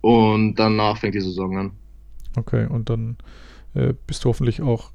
[0.00, 1.72] Und danach fängt die Saison an.
[2.36, 3.16] Okay, und dann
[3.74, 4.92] äh, bist du hoffentlich auch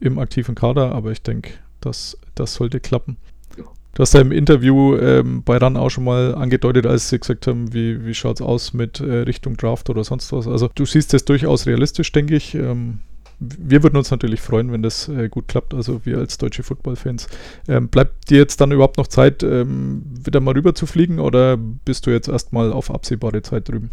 [0.00, 3.16] im aktiven Kader, aber ich denke, das, das sollte klappen.
[3.56, 3.64] Ja.
[3.94, 7.46] Du hast ja im Interview ähm, bei RAN auch schon mal angedeutet, als sie gesagt
[7.46, 10.48] haben, wie, wie schaut es aus mit äh, Richtung Draft oder sonst was.
[10.48, 12.54] Also du siehst es durchaus realistisch, denke ich.
[12.54, 13.00] Ähm,
[13.38, 17.28] wir würden uns natürlich freuen, wenn das äh, gut klappt, also wir als deutsche Football-Fans.
[17.68, 21.56] Ähm, bleibt dir jetzt dann überhaupt noch Zeit, ähm, wieder mal rüber zu fliegen oder
[21.56, 23.90] bist du jetzt erstmal auf absehbare Zeit drüben?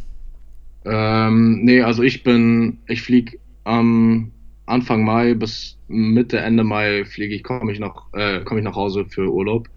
[0.86, 4.32] Ähm, nee, also ich bin, ich fliege am
[4.66, 8.76] Anfang Mai bis Mitte, Ende Mai fliege ich, komme ich nach, äh, komme ich nach
[8.76, 9.68] Hause für Urlaub.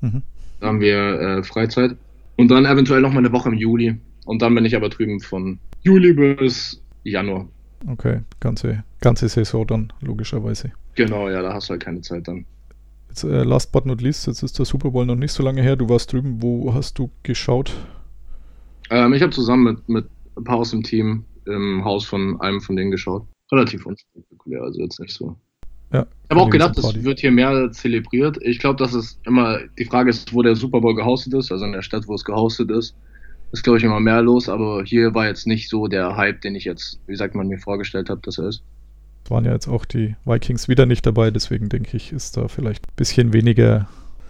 [0.00, 0.22] Mhm.
[0.60, 1.96] Da haben wir äh, Freizeit.
[2.36, 3.96] Und dann eventuell noch mal eine Woche im Juli.
[4.24, 7.46] Und dann bin ich aber drüben von Juli bis Januar.
[7.86, 10.72] Okay, ganze, ganze Saison dann, logischerweise.
[10.94, 12.46] Genau, ja, da hast du halt keine Zeit dann.
[13.08, 15.62] Jetzt, äh, last but not least, jetzt ist der Super Bowl noch nicht so lange
[15.62, 15.76] her.
[15.76, 17.72] Du warst drüben, wo hast du geschaut?
[18.90, 22.60] Ähm, ich habe zusammen mit, mit ein paar aus dem Team im Haus von einem
[22.60, 23.26] von denen geschaut.
[23.52, 25.36] Relativ unspektakulär, also jetzt nicht so.
[25.92, 28.38] Ja, ich habe auch gedacht, es wird hier mehr zelebriert.
[28.40, 31.64] Ich glaube, dass es immer die Frage ist, wo der Super Bowl gehostet ist, also
[31.64, 32.96] in der Stadt, wo es gehostet ist
[33.54, 36.56] ist, glaube ich, immer mehr los, aber hier war jetzt nicht so der Hype, den
[36.56, 38.64] ich jetzt, wie sagt man, mir vorgestellt habe, dass er ist.
[39.28, 42.84] Waren ja jetzt auch die Vikings wieder nicht dabei, deswegen denke ich, ist da vielleicht
[42.84, 43.88] ein bisschen weniger.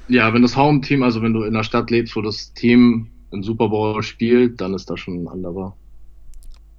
[0.08, 3.42] Ja, wenn das Home-Team, also wenn du in einer Stadt lebst, wo das Team einen
[3.42, 5.74] Super Bowl spielt, dann ist das schon ein anderer.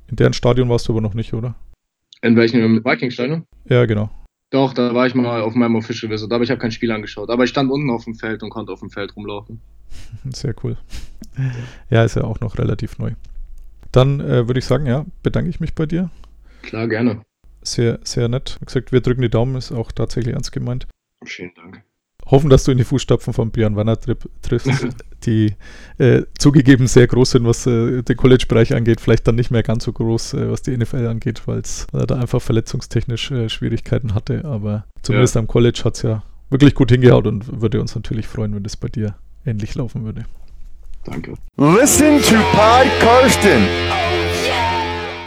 [0.08, 1.56] In deren Stadion warst du aber noch nicht, oder?
[2.22, 3.46] In welchem Vikings-Stadion?
[3.68, 4.12] Ja, genau.
[4.52, 7.32] Doch, da war ich mal auf meinem Official Visit, aber ich habe kein Spiel angeschaut.
[7.32, 9.60] Aber ich stand unten auf dem Feld und konnte auf dem Feld rumlaufen.
[10.32, 10.78] Sehr cool.
[11.90, 13.12] Ja, ist ja auch noch relativ neu.
[13.92, 16.10] Dann äh, würde ich sagen, ja, bedanke ich mich bei dir.
[16.62, 17.22] Klar, gerne.
[17.62, 18.58] Sehr, sehr nett.
[18.60, 20.88] Wie gesagt, wir drücken die Daumen, ist auch tatsächlich ernst gemeint.
[21.26, 21.84] Vielen Dank.
[22.28, 24.00] Hoffen, dass du in die Fußstapfen von Björn Werner
[24.42, 24.88] triffst,
[25.26, 25.54] die
[26.00, 29.84] äh, zugegeben sehr groß sind, was äh, den College-Bereich angeht, vielleicht dann nicht mehr ganz
[29.84, 34.44] so groß, äh, was die NFL angeht, weil es da einfach verletzungstechnisch äh, Schwierigkeiten hatte.
[34.46, 35.40] Aber zumindest ja.
[35.40, 38.76] am College hat es ja wirklich gut hingehaut und würde uns natürlich freuen, wenn das
[38.76, 40.26] bei dir ähnlich laufen würde.
[41.04, 41.36] Danke.
[41.58, 43.68] Listen to Pod Karsten.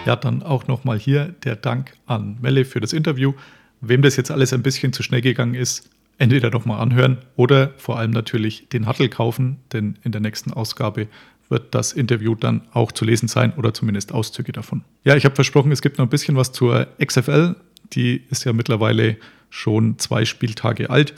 [0.06, 3.34] Ja, dann auch nochmal hier der Dank an Melle für das Interview.
[3.80, 7.98] Wem das jetzt alles ein bisschen zu schnell gegangen ist, entweder nochmal anhören oder vor
[7.98, 11.06] allem natürlich den Hattel kaufen, denn in der nächsten Ausgabe
[11.48, 14.84] wird das Interview dann auch zu lesen sein oder zumindest Auszüge davon.
[15.04, 17.54] Ja, ich habe versprochen, es gibt noch ein bisschen was zur XFL.
[17.92, 19.16] Die ist ja mittlerweile
[19.50, 21.14] schon zwei Spieltage alt.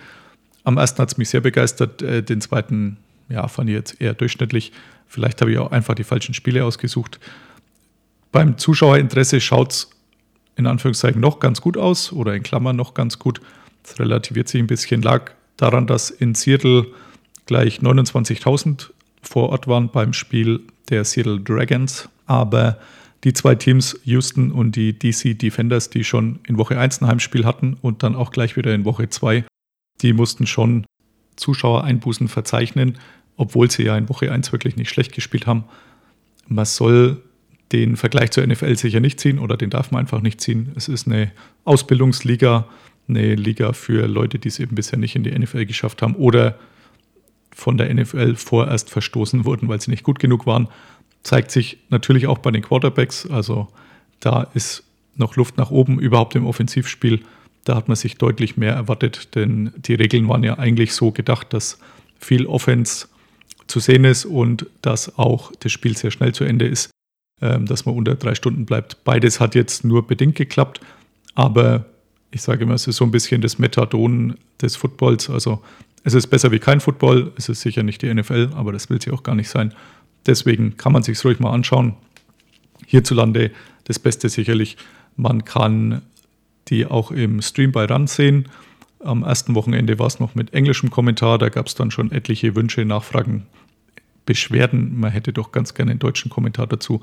[0.64, 2.98] Am ersten hat es mich sehr begeistert, äh, den zweiten
[3.30, 4.72] ja, fand ich jetzt eher durchschnittlich.
[5.06, 7.18] Vielleicht habe ich auch einfach die falschen Spiele ausgesucht.
[8.32, 9.90] Beim Zuschauerinteresse schaut es
[10.56, 13.40] in Anführungszeichen noch ganz gut aus oder in Klammern noch ganz gut.
[13.82, 16.86] Das relativiert sich ein bisschen, lag daran, dass in Seattle
[17.46, 18.90] gleich 29.000
[19.22, 22.08] vor Ort waren beim Spiel der Seattle Dragons.
[22.26, 22.78] Aber
[23.24, 27.44] die zwei Teams, Houston und die DC Defenders, die schon in Woche 1 ein Heimspiel
[27.44, 29.44] hatten und dann auch gleich wieder in Woche 2,
[30.02, 30.86] die mussten schon
[31.36, 32.98] Zuschauereinbußen verzeichnen
[33.40, 35.64] obwohl sie ja in Woche 1 wirklich nicht schlecht gespielt haben.
[36.46, 37.22] Man soll
[37.72, 40.72] den Vergleich zur NFL sicher nicht ziehen oder den darf man einfach nicht ziehen.
[40.76, 41.32] Es ist eine
[41.64, 42.68] Ausbildungsliga,
[43.08, 46.58] eine Liga für Leute, die es eben bisher nicht in die NFL geschafft haben oder
[47.50, 50.68] von der NFL vorerst verstoßen wurden, weil sie nicht gut genug waren.
[51.22, 53.26] Zeigt sich natürlich auch bei den Quarterbacks.
[53.30, 53.68] Also
[54.20, 54.84] da ist
[55.16, 57.20] noch Luft nach oben überhaupt im Offensivspiel.
[57.64, 61.52] Da hat man sich deutlich mehr erwartet, denn die Regeln waren ja eigentlich so gedacht,
[61.52, 61.78] dass
[62.18, 63.08] viel Offense
[63.66, 66.90] zu sehen ist und dass auch das Spiel sehr schnell zu Ende ist,
[67.40, 69.04] ähm, dass man unter drei Stunden bleibt.
[69.04, 70.80] Beides hat jetzt nur bedingt geklappt,
[71.34, 71.86] aber
[72.30, 75.30] ich sage immer, es ist so ein bisschen das Methadon des Footballs.
[75.30, 75.62] Also
[76.04, 79.00] es ist besser wie kein Football, es ist sicher nicht die NFL, aber das will
[79.00, 79.74] sie auch gar nicht sein.
[80.26, 81.94] Deswegen kann man sich ruhig mal anschauen.
[82.86, 83.50] Hierzulande
[83.84, 84.76] das Beste sicherlich,
[85.16, 86.02] man kann
[86.70, 88.48] die auch im Stream bei RAN sehen.
[89.00, 92.54] Am ersten Wochenende war es noch mit englischem Kommentar, da gab es dann schon etliche
[92.54, 93.46] Wünsche, Nachfragen,
[94.26, 94.98] Beschwerden.
[94.98, 97.00] Man hätte doch ganz gerne einen deutschen Kommentar dazu.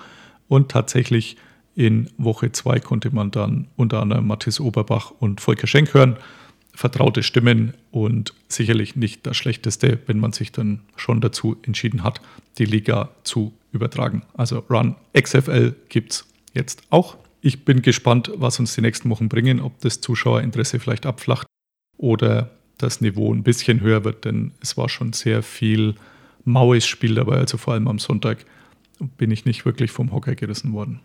[0.48, 1.38] Und tatsächlich
[1.76, 6.18] in Woche 2 konnte man dann unter anderem Mathis Oberbach und Volker Schenk hören.
[6.74, 12.22] Vertraute Stimmen und sicherlich nicht das Schlechteste, wenn man sich dann schon dazu entschieden hat,
[12.60, 14.22] die Liga zu übertragen.
[14.36, 17.18] Also Run XFL gibt es jetzt auch.
[17.42, 21.48] Ich bin gespannt, was uns die nächsten Wochen bringen, ob das Zuschauerinteresse vielleicht abflacht
[21.98, 25.96] oder das Niveau ein bisschen höher wird, denn es war schon sehr viel
[26.46, 28.46] maues Spiel dabei, also vor allem am Sonntag
[29.18, 31.02] bin ich nicht wirklich vom Hocker gerissen worden.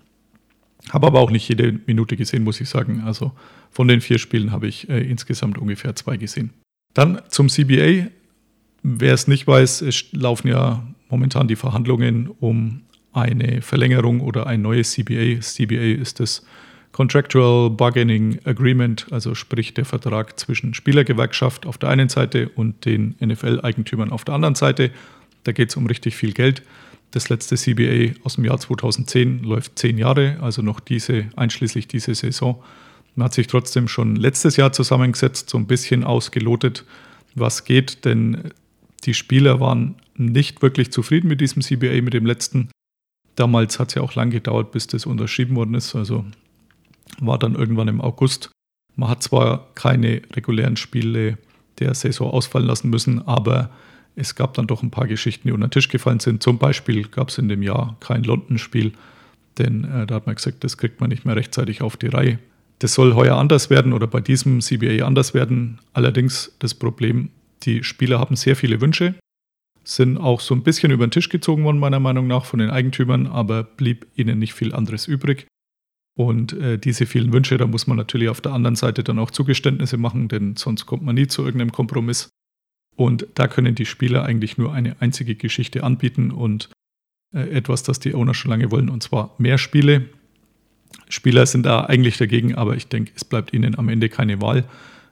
[0.91, 3.03] Habe aber auch nicht jede Minute gesehen, muss ich sagen.
[3.05, 3.33] Also
[3.71, 6.51] von den vier Spielen habe ich äh, insgesamt ungefähr zwei gesehen.
[6.95, 8.09] Dann zum CBA.
[8.83, 14.63] Wer es nicht weiß, es laufen ja momentan die Verhandlungen um eine Verlängerung oder ein
[14.63, 15.41] neues CBA.
[15.41, 16.45] CBA ist das
[16.93, 23.15] Contractual Bargaining Agreement, also sprich der Vertrag zwischen Spielergewerkschaft auf der einen Seite und den
[23.25, 24.91] NFL-Eigentümern auf der anderen Seite.
[25.45, 26.63] Da geht es um richtig viel Geld.
[27.11, 32.15] Das letzte CBA aus dem Jahr 2010 läuft zehn Jahre, also noch diese, einschließlich diese
[32.15, 32.63] Saison.
[33.17, 36.85] Man hat sich trotzdem schon letztes Jahr zusammengesetzt, so ein bisschen ausgelotet,
[37.35, 38.53] was geht, denn
[39.05, 42.71] die Spieler waren nicht wirklich zufrieden mit diesem CBA, mit dem letzten.
[43.37, 46.25] Damals hat es ja auch lang gedauert, bis das unterschrieben worden ist, also
[47.19, 48.51] war dann irgendwann im August.
[48.97, 51.39] Man hat zwar keine regulären Spiele
[51.79, 53.71] der Saison ausfallen lassen müssen, aber
[54.17, 56.43] es gab dann doch ein paar Geschichten, die unter den Tisch gefallen sind.
[56.43, 58.93] Zum Beispiel gab es in dem Jahr kein London-Spiel,
[59.59, 62.39] denn äh, da hat man gesagt, das kriegt man nicht mehr rechtzeitig auf die Reihe.
[62.81, 65.79] Das soll heuer anders werden oder bei diesem CBA anders werden.
[65.93, 67.31] Allerdings das Problem,
[67.63, 69.15] die Spieler haben sehr viele Wünsche,
[69.85, 72.71] sind auch so ein bisschen über den Tisch gezogen worden, meiner Meinung nach, von den
[72.71, 75.47] Eigentümern, aber blieb ihnen nicht viel anderes übrig.
[76.15, 79.31] Und äh, diese vielen Wünsche, da muss man natürlich auf der anderen Seite dann auch
[79.31, 82.29] Zugeständnisse machen, denn sonst kommt man nie zu irgendeinem Kompromiss.
[82.97, 86.69] Und da können die Spieler eigentlich nur eine einzige Geschichte anbieten und
[87.35, 90.09] äh, etwas, das die Owner schon lange wollen, und zwar mehr Spiele.
[91.09, 94.65] Spieler sind da eigentlich dagegen, aber ich denke, es bleibt ihnen am Ende keine Wahl.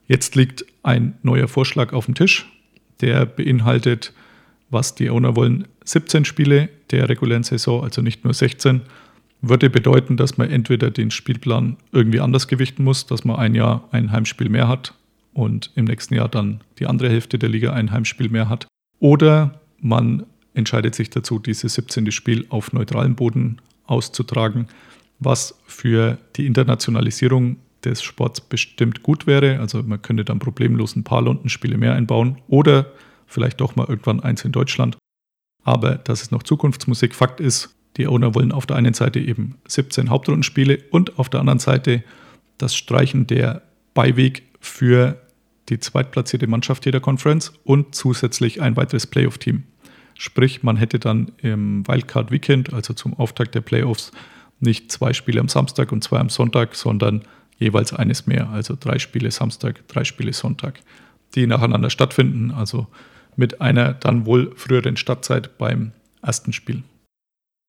[0.06, 2.46] Jetzt liegt ein neuer Vorschlag auf dem Tisch,
[3.00, 4.12] der beinhaltet,
[4.70, 8.82] was die Owner wollen, 17 Spiele der regulären Saison, also nicht nur 16
[9.42, 13.88] würde bedeuten, dass man entweder den Spielplan irgendwie anders gewichten muss, dass man ein Jahr
[13.90, 14.94] ein Heimspiel mehr hat
[15.32, 18.66] und im nächsten Jahr dann die andere Hälfte der Liga ein Heimspiel mehr hat.
[18.98, 22.10] Oder man entscheidet sich dazu, dieses 17.
[22.12, 24.68] Spiel auf neutralem Boden auszutragen,
[25.18, 29.58] was für die Internationalisierung des Sports bestimmt gut wäre.
[29.58, 32.86] Also man könnte dann problemlos ein paar London-Spiele mehr einbauen oder
[33.30, 34.98] vielleicht doch mal irgendwann eins in Deutschland.
[35.62, 37.14] Aber das ist noch Zukunftsmusik.
[37.14, 41.40] Fakt ist, die Owner wollen auf der einen Seite eben 17 Hauptrundenspiele und auf der
[41.40, 42.02] anderen Seite
[42.58, 43.62] das Streichen der
[43.94, 45.20] Beiweg für
[45.68, 49.64] die zweitplatzierte Mannschaft jeder Conference und zusätzlich ein weiteres Playoff-Team.
[50.18, 54.12] Sprich, man hätte dann im Wildcard Weekend, also zum Auftakt der Playoffs,
[54.58, 57.22] nicht zwei Spiele am Samstag und zwei am Sonntag, sondern
[57.58, 60.80] jeweils eines mehr, also drei Spiele Samstag, drei Spiele Sonntag,
[61.34, 62.86] die nacheinander stattfinden, also
[63.40, 66.82] mit einer dann wohl früheren Startzeit beim ersten Spiel.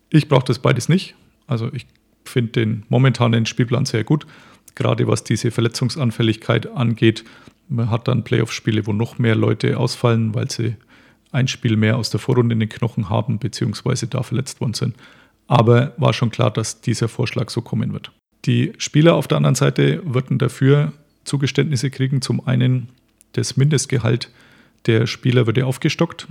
[0.09, 1.15] Ich brauche das beides nicht.
[1.47, 1.87] Also ich
[2.25, 4.27] finde den momentanen Spielplan sehr gut,
[4.75, 7.23] gerade was diese Verletzungsanfälligkeit angeht.
[7.69, 10.75] Man hat dann Playoff-Spiele, wo noch mehr Leute ausfallen, weil sie
[11.31, 14.95] ein Spiel mehr aus der Vorrunde in den Knochen haben, beziehungsweise da verletzt worden sind.
[15.47, 18.11] Aber war schon klar, dass dieser Vorschlag so kommen wird.
[18.43, 20.91] Die Spieler auf der anderen Seite würden dafür
[21.23, 22.21] Zugeständnisse kriegen.
[22.21, 22.89] Zum einen
[23.31, 24.29] das Mindestgehalt
[24.85, 26.27] der Spieler würde aufgestockt.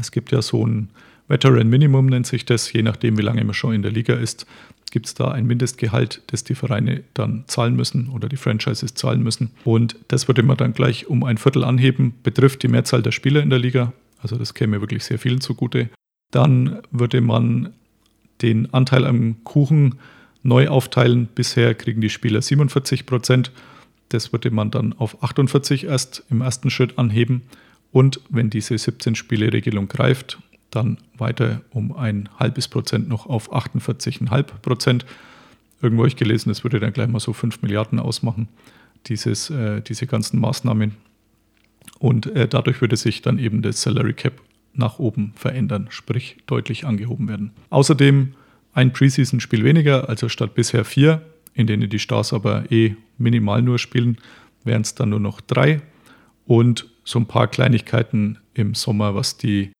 [0.00, 0.88] Es gibt ja so ein
[1.30, 4.46] Veteran Minimum nennt sich das, je nachdem, wie lange man schon in der Liga ist,
[4.90, 9.22] gibt es da ein Mindestgehalt, das die Vereine dann zahlen müssen oder die Franchises zahlen
[9.22, 9.52] müssen.
[9.64, 13.42] Und das würde man dann gleich um ein Viertel anheben, betrifft die Mehrzahl der Spieler
[13.42, 13.92] in der Liga.
[14.20, 15.88] Also das käme wirklich sehr vielen zugute.
[16.32, 17.72] Dann würde man
[18.42, 19.96] den Anteil am Kuchen
[20.42, 21.28] neu aufteilen.
[21.32, 23.52] Bisher kriegen die Spieler 47 Prozent.
[24.10, 27.42] Das würde man dann auf 48 erst im ersten Schritt anheben.
[27.92, 30.38] Und wenn diese 17-Spiele-Regelung greift,
[30.70, 35.06] dann weiter um ein halbes Prozent noch auf 48,5 Prozent.
[35.82, 38.48] Irgendwo habe ich gelesen, es würde dann gleich mal so 5 Milliarden ausmachen,
[39.06, 40.96] dieses, äh, diese ganzen Maßnahmen.
[41.98, 44.34] Und äh, dadurch würde sich dann eben das Salary Cap
[44.74, 47.52] nach oben verändern, sprich deutlich angehoben werden.
[47.70, 48.34] Außerdem
[48.72, 51.22] ein Preseason-Spiel weniger, also statt bisher vier,
[51.54, 54.18] in denen die Stars aber eh minimal nur spielen,
[54.64, 55.80] wären es dann nur noch drei.
[56.46, 59.72] Und so ein paar Kleinigkeiten im Sommer, was die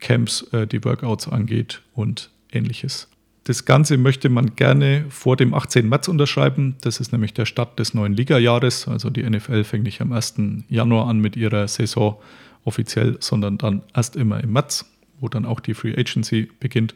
[0.00, 3.08] Camps, äh, die Workouts angeht und ähnliches.
[3.44, 5.88] Das Ganze möchte man gerne vor dem 18.
[5.88, 6.76] März unterschreiben.
[6.82, 8.88] Das ist nämlich der Start des neuen Liga-Jahres.
[8.88, 10.34] Also die NFL fängt nicht am 1.
[10.68, 12.18] Januar an mit ihrer Saison
[12.64, 14.84] offiziell, sondern dann erst immer im März,
[15.18, 16.94] wo dann auch die Free Agency beginnt.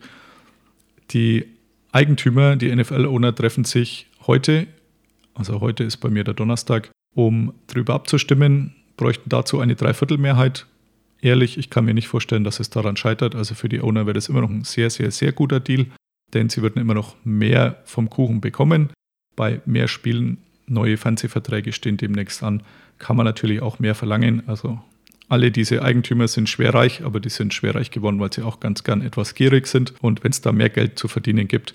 [1.13, 1.47] Die
[1.91, 4.67] Eigentümer, die NFL-Owner treffen sich heute,
[5.35, 10.67] also heute ist bei mir der Donnerstag, um darüber abzustimmen, bräuchten dazu eine Dreiviertelmehrheit
[11.23, 13.35] ehrlich, ich kann mir nicht vorstellen, dass es daran scheitert.
[13.35, 15.87] Also für die Owner wäre das immer noch ein sehr, sehr, sehr guter Deal,
[16.35, 18.91] denn sie würden immer noch mehr vom Kuchen bekommen.
[19.37, 22.63] Bei mehr Spielen, neue Fernsehverträge stehen demnächst an,
[22.99, 24.43] kann man natürlich auch mehr verlangen.
[24.47, 24.81] Also
[25.29, 29.01] alle diese Eigentümer sind schwerreich, aber die sind schwerreich geworden, weil sie auch ganz gern
[29.01, 29.95] etwas gierig sind.
[30.03, 31.75] Und wenn es da mehr Geld zu verdienen gibt,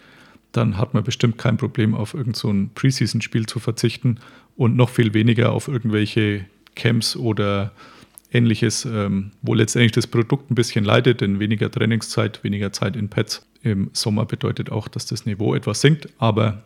[0.57, 4.19] dann hat man bestimmt kein Problem, auf irgendein so Preseason-Spiel zu verzichten
[4.55, 7.71] und noch viel weniger auf irgendwelche Camps oder
[8.31, 13.09] ähnliches, ähm, wo letztendlich das Produkt ein bisschen leidet, denn weniger Trainingszeit, weniger Zeit in
[13.09, 16.63] Pads im Sommer bedeutet auch, dass das Niveau etwas sinkt, aber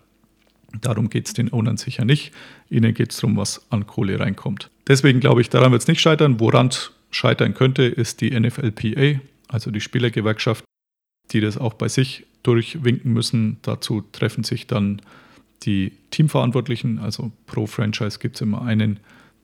[0.82, 2.32] darum geht es den Ownern sicher nicht.
[2.69, 4.69] Ihnen geht es darum, was an Kohle reinkommt.
[4.88, 6.39] Deswegen glaube ich, daran wird es nicht scheitern.
[6.39, 6.69] Woran
[7.12, 10.63] scheitern könnte, ist die NFLPA, also die Spielergewerkschaft,
[11.32, 13.58] die das auch bei sich durchwinken müssen.
[13.62, 15.02] Dazu treffen sich dann
[15.63, 19.00] die Teamverantwortlichen, also pro Franchise gibt es immer einen,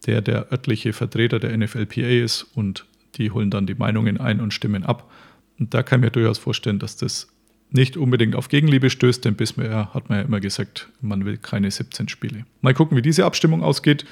[0.05, 4.53] der der örtliche Vertreter der NFLPA ist und die holen dann die Meinungen ein und
[4.53, 5.11] stimmen ab.
[5.59, 7.27] Und da kann ich mir durchaus vorstellen, dass das
[7.69, 11.69] nicht unbedingt auf Gegenliebe stößt, denn bisher hat man ja immer gesagt, man will keine
[11.69, 12.45] 17 Spiele.
[12.61, 14.05] Mal gucken, wie diese Abstimmung ausgeht.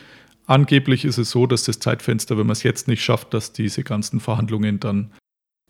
[0.45, 3.83] Angeblich ist es so, dass das Zeitfenster, wenn man es jetzt nicht schafft, dass diese
[3.83, 5.11] ganzen Verhandlungen dann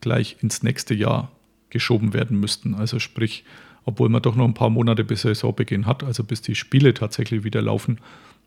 [0.02, 1.30] gleich ins nächste Jahr
[1.70, 2.74] geschoben werden müssten.
[2.74, 3.44] Also sprich,
[3.84, 7.44] obwohl man doch noch ein paar Monate bis Saisonbeginn hat, also bis die Spiele tatsächlich
[7.44, 7.98] wieder laufen,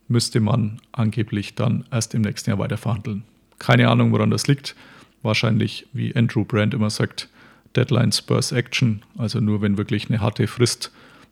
[0.08, 3.24] müsste man angeblich dann erst im nächsten Jahr weiter verhandeln.
[3.60, 4.76] Keine Ahnung, woran das liegt.
[5.22, 7.30] Wahrscheinlich, wie Andrew Brand immer sagt,
[7.76, 9.04] Deadline Spurs Action.
[9.18, 10.92] Also nur wenn wirklich eine harte Frist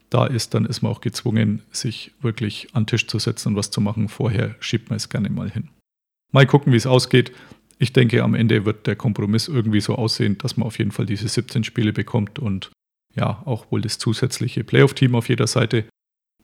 [0.09, 3.55] da ist, dann ist man auch gezwungen, sich wirklich an den Tisch zu setzen und
[3.55, 4.07] was zu machen.
[4.07, 5.69] Vorher schiebt man es gerne mal hin.
[6.31, 7.31] Mal gucken, wie es ausgeht.
[7.79, 11.05] Ich denke, am Ende wird der Kompromiss irgendwie so aussehen, dass man auf jeden Fall
[11.05, 12.71] diese 17 Spiele bekommt und
[13.15, 15.85] ja, auch wohl das zusätzliche Playoff-Team auf jeder Seite.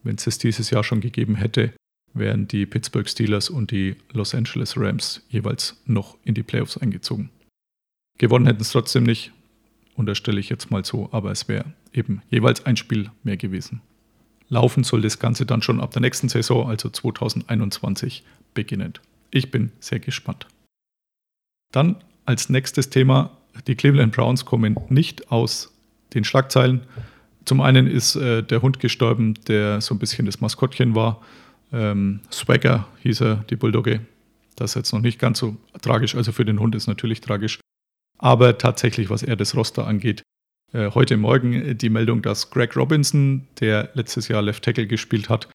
[0.02, 1.72] Wenn es es dieses Jahr schon gegeben hätte,
[2.12, 7.30] wären die Pittsburgh Steelers und die Los Angeles Rams jeweils noch in die Playoffs eingezogen.
[8.18, 9.32] Gewonnen hätten es trotzdem nicht,
[9.96, 13.80] unterstelle ich jetzt mal so, aber es wäre eben jeweils ein Spiel mehr gewesen.
[14.48, 19.00] Laufen soll das Ganze dann schon ab der nächsten Saison, also 2021, beginnend.
[19.30, 20.46] Ich bin sehr gespannt.
[21.74, 25.74] Dann als nächstes Thema, die Cleveland Browns kommen nicht aus
[26.14, 26.82] den Schlagzeilen.
[27.44, 31.20] Zum einen ist äh, der Hund gestorben, der so ein bisschen das Maskottchen war.
[31.72, 34.00] Ähm, Swagger hieß er, die Bulldogge.
[34.54, 36.14] Das ist jetzt noch nicht ganz so tragisch.
[36.14, 37.58] Also für den Hund ist natürlich tragisch.
[38.18, 40.22] Aber tatsächlich, was er das Roster angeht,
[40.72, 45.48] äh, heute Morgen die Meldung, dass Greg Robinson, der letztes Jahr Left Tackle gespielt hat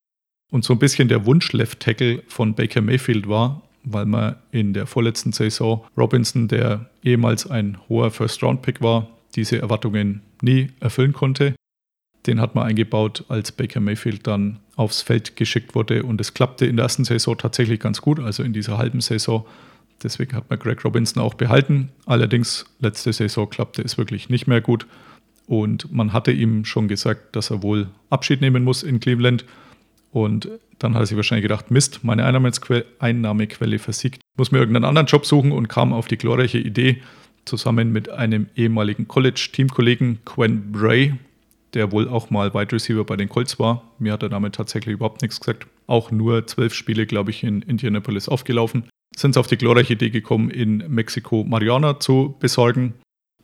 [0.52, 4.74] und so ein bisschen der Wunsch Left Tackle von Baker Mayfield war, weil man in
[4.74, 11.56] der vorletzten Saison Robinson, der ehemals ein hoher First-Round-Pick war, diese Erwartungen nie erfüllen konnte.
[12.26, 16.65] Den hat man eingebaut, als Baker Mayfield dann aufs Feld geschickt wurde und es klappte
[16.65, 19.46] in der ersten Saison tatsächlich ganz gut, also in dieser halben Saison.
[20.04, 21.89] Deswegen hat man Greg Robinson auch behalten.
[22.06, 24.86] Allerdings letzte Saison klappte es wirklich nicht mehr gut
[25.50, 29.46] und man hatte ihm schon gesagt, dass er wohl Abschied nehmen muss in Cleveland.
[30.12, 34.22] Und dann hat er sich wahrscheinlich gedacht, Mist, meine Einnahmequelle versiegt.
[34.38, 37.02] Muss mir irgendeinen anderen Job suchen und kam auf die glorreiche Idee,
[37.45, 41.13] zusammen mit einem ehemaligen College-Teamkollegen Quen Bray,
[41.74, 43.84] der wohl auch mal Wide Receiver bei den Colts war.
[44.00, 45.67] Mir hat er damit tatsächlich überhaupt nichts gesagt.
[45.88, 48.86] Auch nur zwölf Spiele, glaube ich, in Indianapolis aufgelaufen.
[49.15, 52.93] Sind sie auf die glorreiche Idee gekommen, in Mexiko Mariana zu besorgen.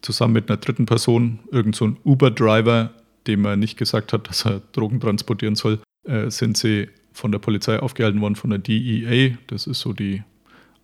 [0.02, 2.92] Zusammen mit einer dritten Person, irgend so Uber-Driver,
[3.28, 7.40] dem er nicht gesagt hat, dass er Drogen transportieren soll, äh, sind sie von der
[7.40, 9.38] Polizei aufgehalten worden, von der DEA.
[9.48, 10.24] Das ist so die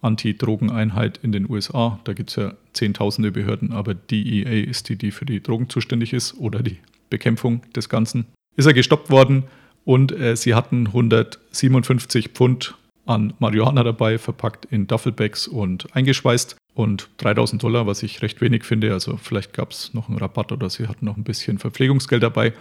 [0.02, 2.00] Anti-Drogen-Einheit in den USA.
[2.04, 6.14] Da gibt es ja zehntausende Behörden, aber DEA ist die, die für die Drogen zuständig
[6.14, 6.78] ist oder die
[7.10, 8.26] Bekämpfung des Ganzen.
[8.56, 9.44] Ist er gestoppt worden
[9.86, 17.10] und äh, sie hatten 157 Pfund an Marihuana dabei, verpackt in Duffelbags und eingeschweißt und
[17.18, 18.94] 3000 Dollar, was ich recht wenig finde.
[18.94, 22.54] Also vielleicht gab es noch einen Rabatt oder sie hatten noch ein bisschen Verpflegungsgeld dabei.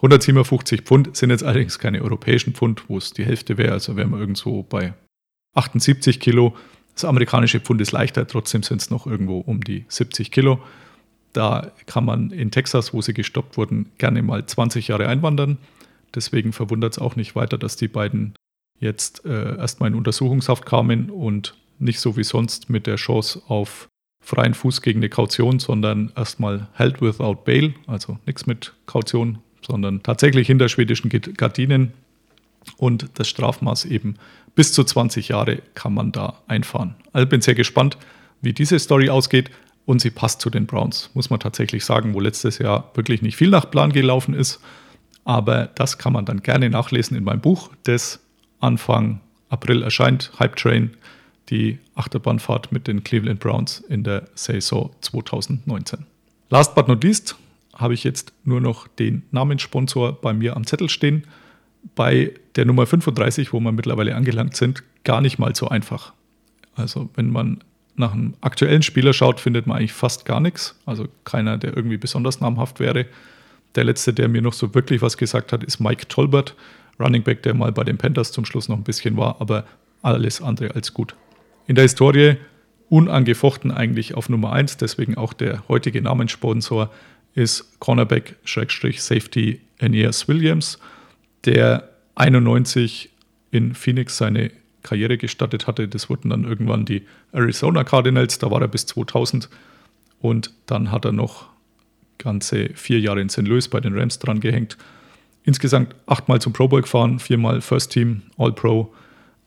[0.00, 3.72] 157 Pfund sind jetzt allerdings keine europäischen Pfund, wo es die Hälfte wäre.
[3.72, 4.94] Also wären wir irgendwo bei
[5.54, 6.56] 78 Kilo.
[6.94, 10.60] Das amerikanische Pfund ist leichter, trotzdem sind es noch irgendwo um die 70 Kilo.
[11.32, 15.58] Da kann man in Texas, wo sie gestoppt wurden, gerne mal 20 Jahre einwandern.
[16.14, 18.34] Deswegen verwundert es auch nicht weiter, dass die beiden
[18.80, 23.88] jetzt äh, erstmal in Untersuchungshaft kamen und nicht so wie sonst mit der Chance auf
[24.22, 30.02] freien Fuß gegen eine Kaution, sondern erstmal held without bail, also nichts mit Kaution, sondern
[30.02, 31.92] tatsächlich hinter schwedischen Gardinen
[32.76, 34.16] und das Strafmaß eben
[34.54, 36.94] bis zu 20 Jahre kann man da einfahren.
[37.12, 37.96] Also bin sehr gespannt,
[38.42, 39.50] wie diese Story ausgeht
[39.86, 43.36] und sie passt zu den Browns, muss man tatsächlich sagen, wo letztes Jahr wirklich nicht
[43.36, 44.60] viel nach Plan gelaufen ist.
[45.24, 48.20] Aber das kann man dann gerne nachlesen in meinem Buch, das
[48.60, 50.96] Anfang April erscheint, Hype Train,
[51.50, 56.06] die Achterbahnfahrt mit den Cleveland Browns in der Saison 2019.
[56.48, 57.36] Last but not least
[57.80, 61.24] habe ich jetzt nur noch den Namenssponsor bei mir am Zettel stehen.
[61.94, 66.12] Bei der Nummer 35, wo wir mittlerweile angelangt sind, gar nicht mal so einfach.
[66.74, 67.62] Also wenn man
[67.96, 70.78] nach einem aktuellen Spieler schaut, findet man eigentlich fast gar nichts.
[70.86, 73.06] Also keiner, der irgendwie besonders namhaft wäre.
[73.74, 76.56] Der letzte, der mir noch so wirklich was gesagt hat, ist Mike Tolbert,
[76.98, 79.64] Running Back, der mal bei den Panthers zum Schluss noch ein bisschen war, aber
[80.02, 81.14] alles andere als gut.
[81.66, 82.36] In der Historie
[82.88, 86.90] unangefochten eigentlich auf Nummer 1, deswegen auch der heutige Namenssponsor
[87.34, 90.78] ist Cornerback-Safety Aeneas Williams,
[91.44, 93.10] der 91
[93.50, 94.50] in Phoenix seine
[94.82, 95.88] Karriere gestartet hatte.
[95.88, 97.02] Das wurden dann irgendwann die
[97.32, 99.48] Arizona Cardinals, da war er bis 2000
[100.20, 101.48] und dann hat er noch
[102.18, 103.46] ganze vier Jahre in St.
[103.46, 104.76] Louis bei den Rams dran gehängt.
[105.42, 108.92] insgesamt achtmal zum Pro Bowl gefahren, viermal First Team, All Pro,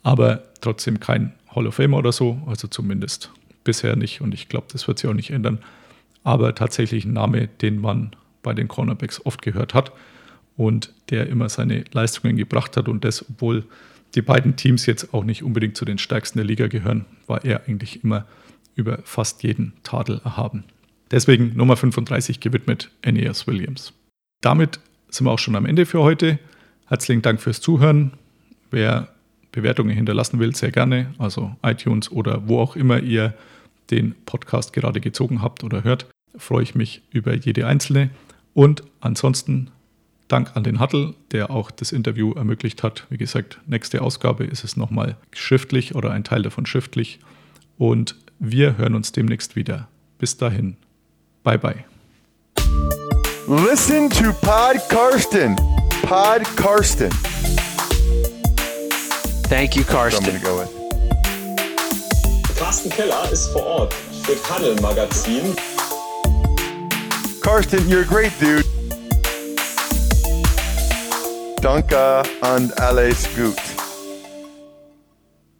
[0.01, 3.31] aber trotzdem kein Hall of Famer oder so, also zumindest
[3.63, 5.59] bisher nicht und ich glaube, das wird sich auch nicht ändern.
[6.23, 9.91] Aber tatsächlich ein Name, den man bei den Cornerbacks oft gehört hat
[10.55, 13.65] und der immer seine Leistungen gebracht hat und das, obwohl
[14.15, 17.67] die beiden Teams jetzt auch nicht unbedingt zu den stärksten der Liga gehören, war er
[17.67, 18.25] eigentlich immer
[18.75, 20.63] über fast jeden Tadel erhaben.
[21.11, 23.93] Deswegen Nummer 35 gewidmet Aeneas Williams.
[24.41, 26.39] Damit sind wir auch schon am Ende für heute.
[26.87, 28.13] Herzlichen Dank fürs Zuhören.
[28.71, 29.09] Wer
[29.51, 31.13] Bewertungen hinterlassen will, sehr gerne.
[31.19, 33.33] Also iTunes oder wo auch immer ihr
[33.91, 38.09] den Podcast gerade gezogen habt oder hört, freue ich mich über jede einzelne.
[38.53, 39.71] Und ansonsten
[40.27, 43.05] Dank an den Hattel, der auch das Interview ermöglicht hat.
[43.09, 47.19] Wie gesagt, nächste Ausgabe ist es nochmal schriftlich oder ein Teil davon schriftlich.
[47.77, 49.87] Und wir hören uns demnächst wieder.
[50.17, 50.77] Bis dahin.
[51.43, 51.85] Bye bye.
[53.47, 55.55] Listen to Pod Karsten.
[56.01, 57.11] Pod Karsten.
[59.49, 60.82] Thank you, So I'm Karsten.
[62.73, 63.93] Carsten Keller ist vor Ort
[64.23, 65.55] für Huddle Magazin.
[67.39, 68.65] Karsten, you're a great dude.
[71.61, 73.72] Danke and alles gut.